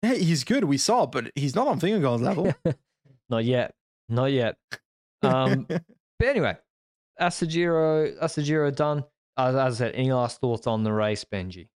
[0.00, 2.54] Hey, he's good, we saw, but he's not on Vingegaard's level.
[3.28, 3.74] Not yet.
[4.08, 4.56] Not yet.
[5.22, 5.66] Um,
[6.18, 6.56] but anyway,
[7.18, 8.12] that's the Giro.
[8.20, 9.04] That's the Giro done.
[9.36, 11.68] As, as I said, any last thoughts on the race, Benji?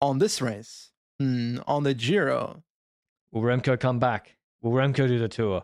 [0.00, 0.90] on this race,
[1.20, 2.62] hmm, on the Giro,
[3.30, 4.36] Will Remco come back?
[4.60, 5.62] Will Remco do the tour?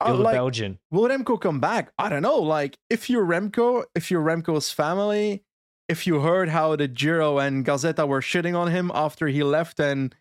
[0.00, 0.78] uh, Will the like, Belgian?
[0.92, 1.92] will Remco come back?
[1.98, 2.38] I don't know.
[2.38, 5.42] Like, if you're Remco, if you're Remco's family,
[5.88, 9.80] if you heard how the Giro and Gazzetta were shitting on him after he left
[9.80, 10.14] and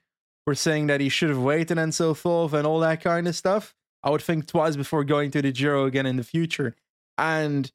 [0.48, 3.36] were saying that he should have waited and so forth and all that kind of
[3.36, 6.76] stuff, I would think twice before going to the Giro again in the future.
[7.18, 7.72] And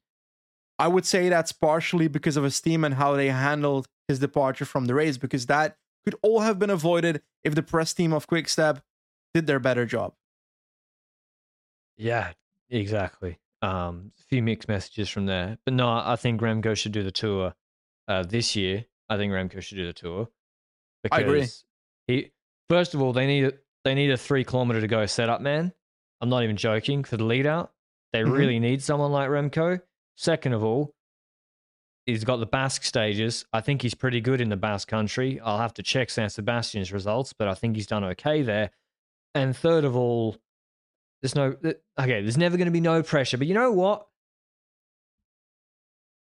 [0.79, 4.65] I would say that's partially because of his team and how they handled his departure
[4.65, 8.27] from the race, because that could all have been avoided if the press team of
[8.27, 8.81] Quickstep
[9.33, 10.13] did their better job.
[11.97, 12.33] Yeah,
[12.69, 13.39] exactly.
[13.61, 17.11] Um, a few mixed messages from there, but no, I think Remco should do the
[17.11, 17.53] tour
[18.07, 18.85] uh, this year.
[19.09, 20.27] I think Remco should do the tour.
[21.11, 21.41] I agree.
[21.41, 21.65] because
[22.07, 22.31] He
[22.69, 23.53] first of all, they need
[23.85, 25.73] they need a three kilometer to go setup man.
[26.23, 27.73] I'm not even joking for the lead out.
[28.13, 28.31] They Mhm.
[28.31, 29.81] really need someone like Remco.
[30.15, 30.95] Second of all,
[32.05, 33.45] he's got the Basque stages.
[33.51, 35.41] I think he's pretty good in the Basque country.
[35.41, 38.71] I'll have to check San Sebastian's results, but I think he's done okay there.
[39.35, 40.37] And third of all,
[41.21, 41.57] there's no
[41.99, 42.21] okay.
[42.21, 44.07] There's never going to be no pressure, but you know what?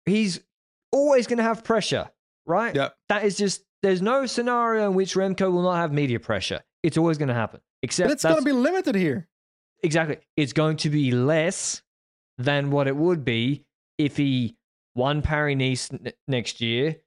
[0.06, 0.40] He's
[0.92, 2.10] always going to have pressure,
[2.48, 2.74] right?
[2.74, 2.96] Yep.
[3.10, 6.64] That is just there's no scenario in which Remco will not have media pressure.
[6.82, 7.62] It's always going to happen.
[7.84, 9.28] Except But it's going to be limited here.
[9.84, 10.18] Exactly.
[10.38, 11.82] It's going to be less
[12.38, 13.66] than what it would be
[13.98, 14.56] if he
[14.96, 16.98] won Paris Nice n- next year,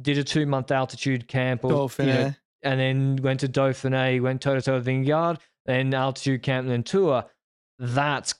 [0.00, 4.42] did a two month altitude camp, or you know, and then went to Dauphiné, went
[4.42, 7.24] toe to toe with Vingegaard, then altitude camp, and then tour.
[7.78, 8.34] That's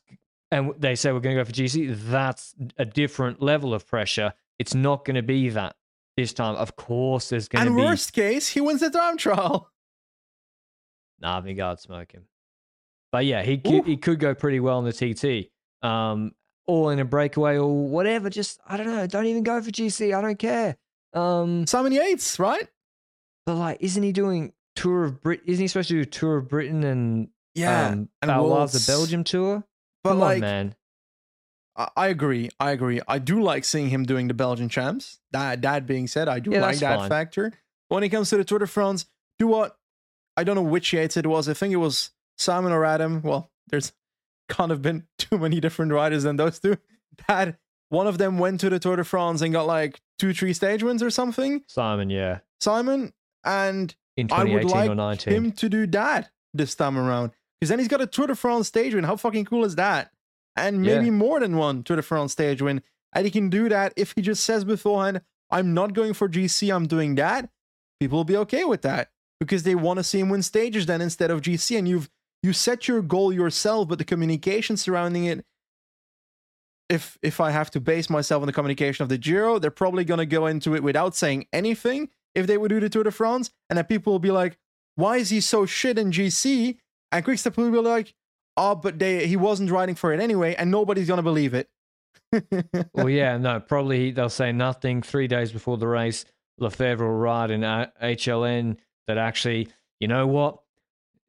[0.50, 1.96] and they say we're going to go for GC.
[2.10, 4.34] That's a different level of pressure.
[4.58, 5.74] It's not going to be that
[6.16, 6.54] this time.
[6.56, 7.76] Of course, there's going to be.
[7.76, 9.70] And worst case, he wins the time trial.
[11.20, 12.24] Nah, Vingegaard smoke him.
[13.14, 15.52] But yeah, he could, he could go pretty well in the TT.
[15.88, 16.32] Um,
[16.66, 18.28] or in a breakaway or whatever.
[18.28, 19.06] Just I don't know.
[19.06, 20.12] Don't even go for GC.
[20.12, 20.76] I don't care.
[21.12, 22.66] Um, Simon Yates, right?
[23.46, 25.42] but like, isn't he doing tour of Brit?
[25.46, 27.90] Isn't he supposed to do tour of Britain and Yeah.
[27.90, 28.72] um, and Worlds.
[28.84, 29.62] the Belgium tour?
[30.02, 30.74] But Come like, on, man.
[31.76, 32.50] I, I agree.
[32.58, 33.00] I agree.
[33.06, 35.20] I do like seeing him doing the Belgian champs.
[35.30, 37.08] That that being said, I do Yeah, like that fine.
[37.08, 37.52] factor.
[37.90, 39.06] When it comes to the Tour de France,
[39.38, 39.76] do what?
[40.36, 41.48] I don't know which Yates it was.
[41.48, 43.22] I think it was Simon or Adam.
[43.22, 43.92] Well, there's
[44.48, 46.76] kind of been too many different riders than those two.
[47.28, 47.58] That
[47.90, 50.82] one of them went to the Tour de France and got like two, three stage
[50.82, 51.62] wins or something.
[51.68, 53.12] Simon, yeah, Simon
[53.44, 55.32] and in I would like or 19.
[55.32, 57.32] him to do that this time around.
[57.60, 59.04] Because then he's got a Tour de France stage win.
[59.04, 60.10] How fucking cool is that?
[60.56, 61.10] And maybe Yeah.
[61.12, 62.82] more than one Tour de France stage win.
[63.12, 65.20] And he can do that if he just says beforehand,
[65.50, 67.48] I'm not going for GC, I'm doing that.
[68.00, 71.00] People will be okay with that because they want to see him win stages then
[71.00, 71.76] instead of GC.
[71.78, 72.10] And you've
[72.44, 75.46] you set your goal yourself, but the communication surrounding it.
[76.90, 80.04] If if I have to base myself on the communication of the Giro, they're probably
[80.04, 83.50] gonna go into it without saying anything if they would do the Tour de France,
[83.70, 84.58] and then people will be like,
[84.94, 86.76] "Why is he so shit in GC?"
[87.10, 88.14] And Quickstep will be like,
[88.58, 91.70] "Oh, but they he wasn't riding for it anyway, and nobody's gonna believe it."
[92.92, 96.26] well, yeah, no, probably they'll say nothing three days before the race.
[96.60, 98.76] Lefevere will ride in uh, HLN
[99.06, 99.68] that actually,
[99.98, 100.63] you know what?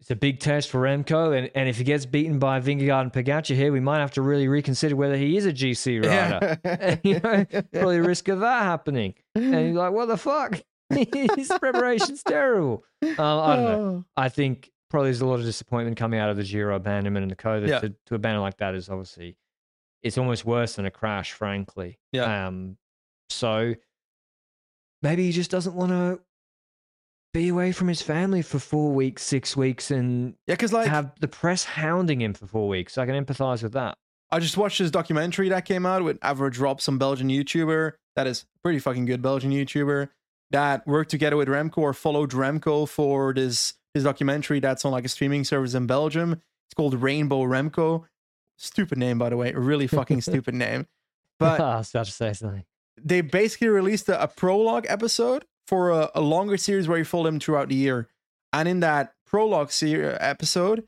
[0.02, 3.14] It's a big test for Remco, and, and if he gets beaten by Vingegaard and
[3.14, 6.60] Pogacar here, we might have to really reconsider whether he is a GC rider.
[6.64, 6.98] Yeah.
[7.04, 9.16] you know, probably risk of that happening.
[9.34, 10.62] And you're like, what the fuck?
[10.90, 12.84] His preparation's terrible.
[13.02, 13.80] Um, I don't know.
[13.80, 14.06] Oh.
[14.16, 17.32] I think probably there's a lot of disappointment coming out of the Giro abandonment and
[17.32, 17.80] the Coda yeah.
[17.80, 19.38] to, to abandon like that is obviously
[20.04, 22.00] it's almost worse than a crash, frankly.
[22.12, 22.48] Yeah.
[22.48, 22.78] Um,
[23.30, 23.74] so
[25.02, 26.20] maybe he just doesn't want to
[27.36, 31.12] be away from his family for four weeks, six weeks, and yeah, because like have
[31.20, 32.98] the press hounding him for four weeks.
[32.98, 33.98] I can empathize with that.
[34.32, 38.26] I just watched his documentary that came out with Average Rob, some Belgian YouTuber that
[38.26, 40.08] is pretty fucking good Belgian YouTuber
[40.52, 45.04] that worked together with Remco or followed Remco for this his documentary that's on like
[45.04, 46.42] a streaming service in Belgium.
[46.68, 48.06] It's called Rainbow Remco.
[48.58, 49.52] Stupid name, by the way.
[49.52, 50.88] A really fucking stupid name.
[51.38, 52.64] But I was about to say something.
[53.04, 57.28] They basically released a, a prologue episode for a, a, longer series where you follow
[57.28, 58.08] him throughout the year.
[58.54, 60.86] And in that prologue ser- episode,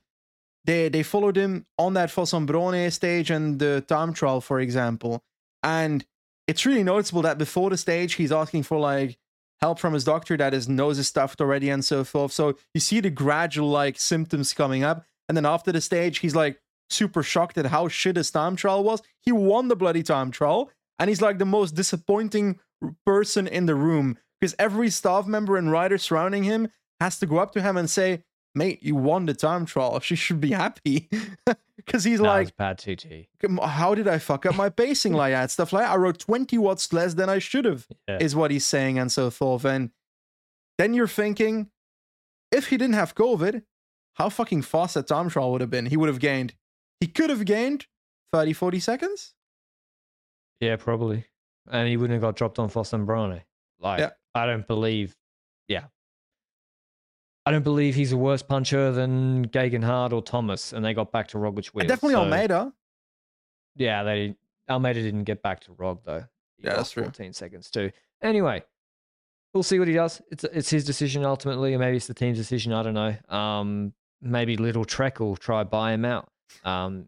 [0.66, 5.24] they they followed him on that Fossombrone stage and the time trial, for example.
[5.64, 6.06] And
[6.48, 9.18] it's really noticeable that before the stage, he's asking for like
[9.60, 12.32] help from his doctor that his nose is stuffed already and so forth.
[12.32, 15.04] So you see the gradual like symptoms coming up.
[15.28, 18.84] And then after the stage, he's like, super shocked at how shit his time trial
[18.84, 19.02] was.
[19.22, 22.60] He won the bloody time trial, and he's like the most disappointing
[23.06, 26.70] person in the room because every staff member and rider surrounding him
[27.00, 28.24] has to go up to him and say,
[28.56, 30.00] "Mate, you won the time trial.
[30.02, 31.10] She should be happy."
[31.78, 33.28] Because he's that like, "Bad TT.
[33.64, 35.52] How did I fuck up my pacing like that?
[35.52, 35.92] Stuff like that.
[35.92, 38.18] I wrote twenty watts less than I should have." Yeah.
[38.20, 39.64] Is what he's saying and so forth.
[39.64, 39.92] And
[40.78, 41.70] then you're thinking,
[42.52, 43.64] if he didn't have COVID,
[44.16, 45.86] how fucking fast that time trial would have been.
[45.86, 46.56] He would have gained
[47.00, 47.86] he could have gained
[48.34, 49.34] 30, 40 seconds.
[50.60, 51.26] Yeah, probably.
[51.70, 53.44] And he wouldn't have got dropped on Fossombrone.
[53.80, 54.10] Like, yeah.
[54.38, 55.16] I don't believe,
[55.68, 55.86] yeah.
[57.46, 61.12] I don't believe he's a worse puncher than Geoghegan Hart or Thomas, and they got
[61.12, 61.88] back to Roglic with.
[61.88, 62.74] Definitely so, Almeida.
[63.76, 64.36] Yeah, they
[64.70, 66.26] Almeida didn't get back to Rog though.
[66.58, 67.34] He yeah, that's 14 true.
[67.34, 67.92] seconds too.
[68.22, 68.64] Anyway,
[69.54, 70.22] we'll see what he does.
[70.32, 72.74] It's it's his decision ultimately, or maybe it's the team's decision.
[72.74, 73.16] I don't know.
[73.30, 76.30] Um, maybe Lidl-Trek will try buy him out.
[76.64, 77.06] Um,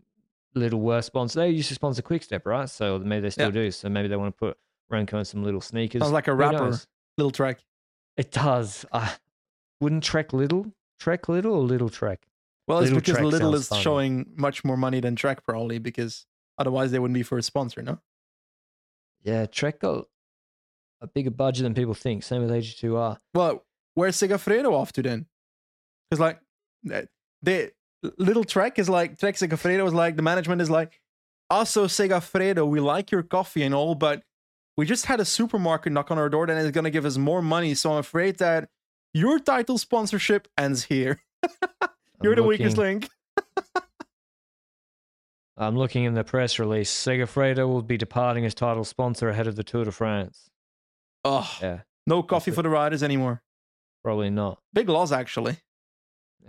[0.56, 1.42] Lidl worse sponsor.
[1.42, 2.70] They used to sponsor Quickstep, right?
[2.70, 3.64] So maybe they still yeah.
[3.64, 3.72] do.
[3.72, 4.58] So maybe they want to put
[4.92, 6.02] Remco in some little sneakers.
[6.02, 6.80] Sounds like a rapper.
[7.20, 7.60] Little Trek.
[8.18, 8.86] It does.
[8.92, 9.10] Uh,
[9.80, 10.74] wouldn't Trek Little?
[11.00, 12.26] Trek Little or Little Trek?
[12.68, 13.82] Well, it's little because Trek Little is funny.
[13.82, 16.26] showing much more money than Trek, probably, because
[16.58, 18.00] otherwise they wouldn't be for a sponsor, no?
[19.24, 20.08] Yeah, Trek got
[21.02, 22.24] a bigger budget than people think.
[22.24, 23.18] Same with AG2R.
[23.34, 25.28] Well, where's Segafredo off to then?
[26.10, 26.40] Because, like,
[27.42, 27.72] they
[28.18, 31.02] little Trek is like Trek Segafredo is like the management is like
[31.50, 34.24] also Segafredo, we like your coffee and all, but
[34.80, 37.42] we just had a supermarket knock on our door and it's gonna give us more
[37.42, 37.74] money.
[37.74, 38.70] So I'm afraid that
[39.14, 41.22] your title sponsorship ends here.
[42.24, 43.10] You're the weakest link.
[45.58, 46.90] I'm looking in the press release.
[46.90, 50.50] Segafredo will be departing as title sponsor ahead of the Tour de France.
[51.26, 51.82] Oh, yeah.
[52.08, 53.42] No coffee for the riders anymore.
[54.02, 54.62] Probably not.
[54.72, 55.58] Big loss, actually.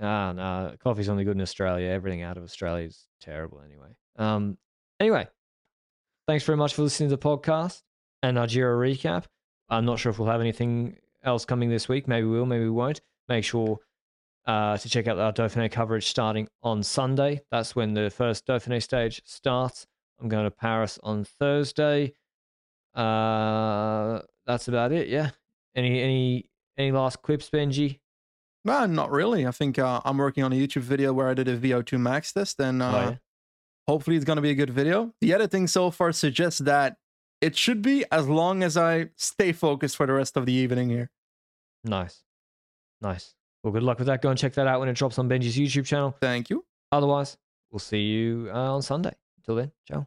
[0.01, 1.89] Ah, no, coffee's only good in Australia.
[1.89, 3.89] Everything out of Australia is terrible anyway.
[4.14, 4.57] Um,
[5.01, 5.26] anyway,
[6.28, 7.83] thanks very much for listening to the podcast
[8.22, 9.24] and our Giro recap.
[9.68, 12.08] I'm not sure if we'll have anything else coming this week.
[12.08, 13.00] Maybe we will, maybe we won't.
[13.28, 13.78] Make sure
[14.46, 17.40] uh, to check out our Dauphiné coverage starting on Sunday.
[17.50, 19.86] That's when the first Dauphiné stage starts.
[20.20, 22.14] I'm going to Paris on Thursday.
[22.94, 25.08] Uh, that's about it.
[25.08, 25.30] Yeah.
[25.74, 28.00] Any any any last clips, Benji?
[28.64, 29.46] Well, not really.
[29.46, 32.32] I think uh, I'm working on a YouTube video where I did a VO2 max
[32.32, 33.16] test, and uh, oh, yeah.
[33.88, 35.14] hopefully it's going to be a good video.
[35.20, 36.96] The editing so far suggests that
[37.41, 40.91] it should be as long as I stay focused for the rest of the evening
[40.91, 41.11] here.
[41.84, 42.22] Nice.
[43.01, 43.34] Nice.
[43.62, 44.22] Well, good luck with that.
[44.22, 46.14] Go and check that out when it drops on Benji's YouTube channel.
[46.20, 46.64] Thank you.
[46.93, 47.36] Otherwise,
[47.70, 49.14] we'll see you uh, on Sunday.
[49.38, 50.07] Until then, ciao.